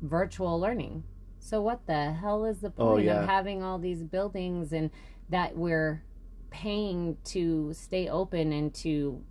virtual 0.00 0.58
learning. 0.60 1.04
So 1.38 1.60
what 1.60 1.86
the 1.86 2.12
hell 2.12 2.44
is 2.44 2.60
the 2.60 2.72
Oh, 2.78 2.94
point 2.94 3.06
yeah. 3.06 3.22
of 3.22 3.28
having 3.28 3.62
all 3.62 3.78
these 3.78 4.02
buildings 4.04 4.72
and 4.72 4.90
that 5.28 5.56
we're 5.56 6.02
paying 6.50 7.16
to 7.24 7.72
stay 7.72 8.08
open 8.08 8.52
and 8.52 8.72
to 8.74 9.22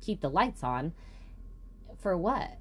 keep 0.00 0.20
the 0.20 0.30
lights 0.30 0.62
on 0.62 0.92
for 1.98 2.16
what? 2.16 2.58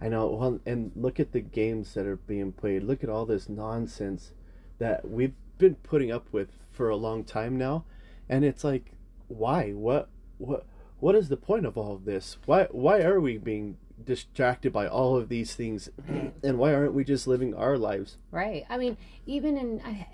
I 0.00 0.08
know. 0.08 0.26
Well, 0.30 0.60
and 0.66 0.90
look 0.96 1.20
at 1.20 1.32
the 1.32 1.40
games 1.40 1.94
that 1.94 2.06
are 2.06 2.16
being 2.16 2.52
played. 2.52 2.82
Look 2.82 3.04
at 3.04 3.10
all 3.10 3.24
this 3.26 3.48
nonsense 3.48 4.32
that 4.78 5.08
we've 5.08 5.34
been 5.58 5.76
putting 5.76 6.10
up 6.10 6.26
with 6.32 6.48
for 6.70 6.88
a 6.88 6.96
long 6.96 7.22
time 7.24 7.56
now, 7.56 7.84
and 8.28 8.44
it's 8.44 8.64
like, 8.64 8.92
why? 9.28 9.72
What? 9.72 10.08
What? 10.38 10.66
What 11.00 11.14
is 11.16 11.28
the 11.28 11.36
point 11.36 11.66
of 11.66 11.76
all 11.76 11.94
of 11.94 12.04
this? 12.04 12.38
Why? 12.46 12.68
Why 12.70 13.02
are 13.02 13.20
we 13.20 13.38
being 13.38 13.76
distracted 14.04 14.72
by 14.72 14.86
all 14.86 15.16
of 15.16 15.28
these 15.28 15.54
things, 15.54 15.88
and 16.42 16.58
why 16.58 16.74
aren't 16.74 16.94
we 16.94 17.04
just 17.04 17.26
living 17.26 17.54
our 17.54 17.78
lives? 17.78 18.18
Right. 18.30 18.64
I 18.68 18.78
mean, 18.78 18.96
even 19.26 19.56
in, 19.56 19.80
I, 19.84 20.08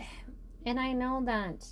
and 0.66 0.78
I 0.78 0.92
know 0.92 1.22
that, 1.24 1.66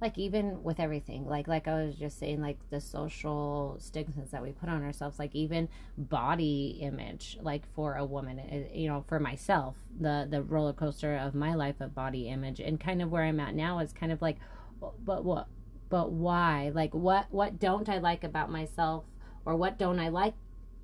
like 0.00 0.16
even 0.16 0.62
with 0.62 0.78
everything, 0.78 1.26
like 1.26 1.48
like 1.48 1.66
I 1.66 1.84
was 1.84 1.96
just 1.96 2.18
saying, 2.18 2.40
like 2.40 2.58
the 2.70 2.80
social 2.80 3.76
stigmas 3.80 4.30
that 4.30 4.42
we 4.42 4.52
put 4.52 4.68
on 4.68 4.82
ourselves, 4.82 5.18
like 5.18 5.34
even 5.34 5.68
body 5.96 6.78
image, 6.80 7.36
like 7.40 7.62
for 7.74 7.94
a 7.96 8.04
woman, 8.04 8.38
eh, 8.38 8.64
you 8.72 8.88
know, 8.88 9.04
for 9.08 9.18
myself, 9.18 9.76
the 9.98 10.26
the 10.30 10.42
roller 10.42 10.72
coaster 10.72 11.16
of 11.16 11.34
my 11.34 11.54
life 11.54 11.80
of 11.80 11.94
body 11.94 12.28
image, 12.28 12.60
and 12.60 12.78
kind 12.78 13.02
of 13.02 13.10
where 13.10 13.24
I'm 13.24 13.40
at 13.40 13.54
now 13.54 13.80
is 13.80 13.92
kind 13.92 14.12
of 14.12 14.22
like, 14.22 14.38
but 15.04 15.24
what, 15.24 15.48
but 15.88 16.12
why? 16.12 16.70
Like 16.74 16.94
what 16.94 17.26
what 17.30 17.58
don't 17.58 17.88
I 17.88 17.98
like 17.98 18.22
about 18.22 18.50
myself, 18.50 19.04
or 19.44 19.56
what 19.56 19.78
don't 19.78 19.98
I 19.98 20.10
like? 20.10 20.34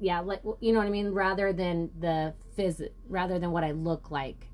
Yeah 0.01 0.21
like 0.21 0.43
you 0.61 0.73
know 0.73 0.81
what 0.81 0.89
i 0.89 0.91
mean? 0.91 1.11
Rather 1.11 1.53
than 1.53 1.91
the 2.01 2.35
phys 2.59 2.89
rather 3.09 3.39
than 3.39 3.51
what 3.53 3.65
i 3.65 3.73
look 3.73 4.11
like 4.11 4.49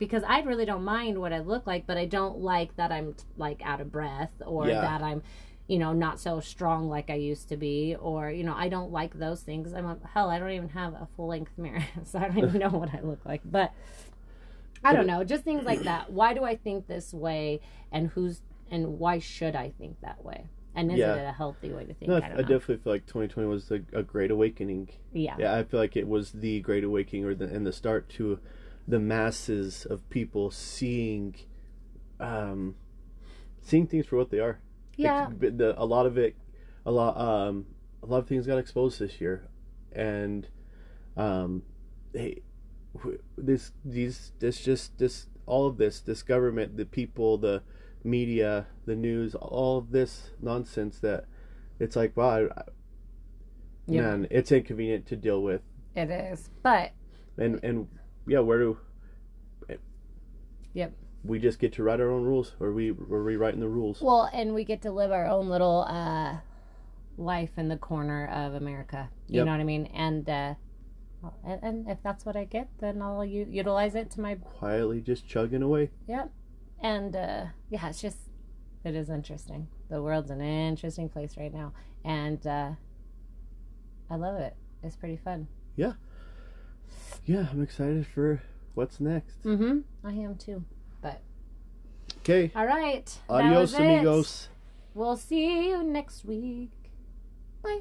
because 0.00 0.24
i 0.24 0.40
really 0.40 0.64
don't 0.64 0.82
mind 0.84 1.20
what 1.20 1.32
i 1.32 1.38
look 1.38 1.64
like 1.68 1.86
but 1.86 1.96
i 1.96 2.04
don't 2.04 2.38
like 2.38 2.74
that 2.76 2.90
i'm 2.90 3.14
like 3.36 3.62
out 3.64 3.80
of 3.80 3.92
breath 3.92 4.32
or 4.44 4.66
Yeah. 4.66 4.80
that 4.80 5.02
i'm 5.02 5.22
you 5.68 5.78
know 5.78 5.92
not 5.92 6.18
so 6.18 6.40
strong 6.40 6.88
like 6.88 7.10
i 7.10 7.14
used 7.14 7.48
to 7.50 7.56
be 7.56 7.94
or 8.00 8.30
you 8.30 8.42
know 8.42 8.54
i 8.56 8.68
don't 8.68 8.90
like 8.90 9.16
those 9.16 9.40
things 9.42 9.72
i'm 9.72 9.86
a, 9.86 9.96
hell 10.12 10.28
i 10.30 10.38
don't 10.40 10.50
even 10.50 10.70
have 10.70 10.94
a 10.94 11.06
full 11.16 11.28
length 11.28 11.56
mirror 11.56 11.84
so 12.04 12.18
i 12.18 12.26
don't 12.26 12.38
even 12.38 12.58
know 12.60 12.70
what 12.70 12.92
i 12.92 13.00
look 13.00 13.24
like 13.24 13.42
but 13.44 13.72
I 14.82 14.94
don't 14.94 15.06
know, 15.06 15.24
just 15.24 15.44
things 15.44 15.64
like 15.66 15.82
that. 15.84 16.10
Why 16.10 16.32
do 16.32 16.42
I 16.44 16.56
think 16.56 16.86
this 16.86 17.12
way, 17.12 17.60
and 17.92 18.08
who's 18.08 18.40
and 18.70 18.98
why 18.98 19.18
should 19.18 19.54
I 19.54 19.70
think 19.78 20.00
that 20.00 20.24
way? 20.24 20.46
And 20.74 20.90
is 20.90 20.98
Yeah. 20.98 21.16
it 21.16 21.28
a 21.28 21.32
healthy 21.32 21.70
way 21.70 21.84
to 21.84 21.92
think? 21.92 22.08
No, 22.08 22.14
I, 22.14 22.20
I 22.20 22.24
I 22.24 22.28
don't 22.28 22.36
know. 22.42 22.48
definitely 22.48 22.78
feel 22.78 22.92
like 22.94 23.06
2020 23.06 23.48
was 23.48 23.70
a, 23.70 23.80
a 23.92 24.02
great 24.02 24.30
awakening. 24.30 24.88
yeah. 25.12 25.36
Yeah, 25.38 25.54
I 25.54 25.64
feel 25.64 25.80
like 25.80 25.96
it 25.96 26.08
was 26.08 26.32
the 26.32 26.60
great 26.60 26.84
awakening 26.84 27.24
or 27.26 27.34
the 27.34 27.44
and 27.46 27.66
the 27.66 27.72
start 27.72 28.08
to 28.10 28.38
the 28.90 28.98
masses 28.98 29.86
of 29.86 30.08
people 30.10 30.50
seeing 30.50 31.34
um 32.18 32.74
seeing 33.62 33.86
things 33.86 34.06
for 34.06 34.16
what 34.16 34.30
they 34.30 34.38
are. 34.40 34.60
Yeah. 34.96 35.28
But 35.30 35.58
the, 35.58 35.80
a 35.80 35.84
lot 35.84 36.06
of 36.06 36.18
it 36.18 36.36
a 36.84 36.90
lot 36.90 37.16
um 37.16 37.66
a 38.02 38.06
lot 38.06 38.18
of 38.18 38.26
things 38.26 38.46
got 38.46 38.58
exposed 38.58 38.98
this 38.98 39.20
year 39.20 39.48
and 39.92 40.48
um 41.16 41.62
hey, 42.12 42.40
this 43.36 43.72
these 43.84 44.32
this 44.38 44.60
just 44.62 44.98
this 44.98 45.26
all 45.46 45.66
of 45.66 45.76
this 45.78 46.00
this 46.00 46.22
government 46.22 46.76
the 46.76 46.84
people 46.84 47.38
the 47.38 47.62
media 48.04 48.66
the 48.86 48.96
news 48.96 49.34
all 49.34 49.78
of 49.78 49.90
this 49.90 50.30
nonsense 50.40 50.98
that 51.00 51.24
it's 51.78 51.96
like 51.96 52.16
wow 52.16 52.48
I- 52.56 52.62
Yeah. 53.86 54.02
man 54.02 54.26
it's 54.30 54.50
inconvenient 54.52 55.06
to 55.06 55.16
deal 55.16 55.42
with 55.42 55.62
It 55.94 56.10
is, 56.10 56.50
but 56.62 56.92
and 57.36 57.60
and 57.62 57.88
yeah 58.26 58.40
where 58.40 58.58
do 58.58 58.78
Yep. 60.72 60.92
we 61.24 61.38
just 61.40 61.58
get 61.58 61.72
to 61.74 61.82
write 61.82 62.00
our 62.00 62.10
own 62.10 62.22
rules 62.22 62.54
or 62.60 62.72
we 62.72 62.92
we're 62.92 63.22
rewriting 63.22 63.58
the 63.60 63.68
rules 63.68 64.00
well, 64.00 64.30
and 64.32 64.54
we 64.54 64.62
get 64.64 64.82
to 64.82 64.92
live 64.92 65.10
our 65.10 65.26
own 65.26 65.48
little 65.48 65.84
uh, 65.88 66.36
life 67.18 67.50
in 67.56 67.68
the 67.68 67.76
corner 67.76 68.26
of 68.28 68.54
America. 68.54 69.10
You 69.26 69.38
Yep. 69.38 69.46
know 69.46 69.52
what 69.52 69.60
I 69.60 69.64
mean? 69.64 69.86
And 69.86 70.28
uh, 70.30 70.54
and, 71.44 71.58
and 71.62 71.88
if 71.90 71.98
that's 72.04 72.24
what 72.24 72.36
I 72.36 72.44
get, 72.44 72.68
then 72.78 73.02
I'll 73.02 73.24
u- 73.24 73.46
utilize 73.50 73.94
it 73.96 74.10
to 74.12 74.20
my 74.20 74.36
quietly 74.36 75.00
just 75.00 75.26
chugging 75.26 75.62
away 75.62 75.90
Yep. 76.06 76.30
And 76.82 77.16
uh, 77.16 77.46
yeah, 77.68 77.88
it's 77.88 78.00
just 78.00 78.18
it 78.84 78.94
is 78.94 79.10
interesting. 79.10 79.66
The 79.90 80.00
world's 80.00 80.30
an 80.30 80.40
interesting 80.40 81.08
place 81.08 81.36
right 81.36 81.52
now, 81.52 81.72
and 82.04 82.46
uh, 82.46 82.70
I 84.08 84.14
love 84.14 84.40
it. 84.40 84.54
It's 84.84 84.94
pretty 84.96 85.16
fun. 85.16 85.48
yeah 85.76 85.94
i'm 87.28 87.62
excited 87.62 88.06
for 88.06 88.42
what's 88.74 89.00
next 89.00 89.42
Mm-hmm. 89.44 89.80
I 90.06 90.12
am 90.12 90.36
too. 90.36 90.64
But 91.02 91.20
okay 92.18 92.50
All 92.54 92.66
right. 92.66 93.08
adios 93.28 93.72
was 93.72 93.74
it. 93.74 93.80
amigos 93.80 94.48
We'll 94.94 95.16
see 95.16 95.68
you 95.68 95.84
next 95.84 96.24
week. 96.24 96.72
Bye. 97.62 97.80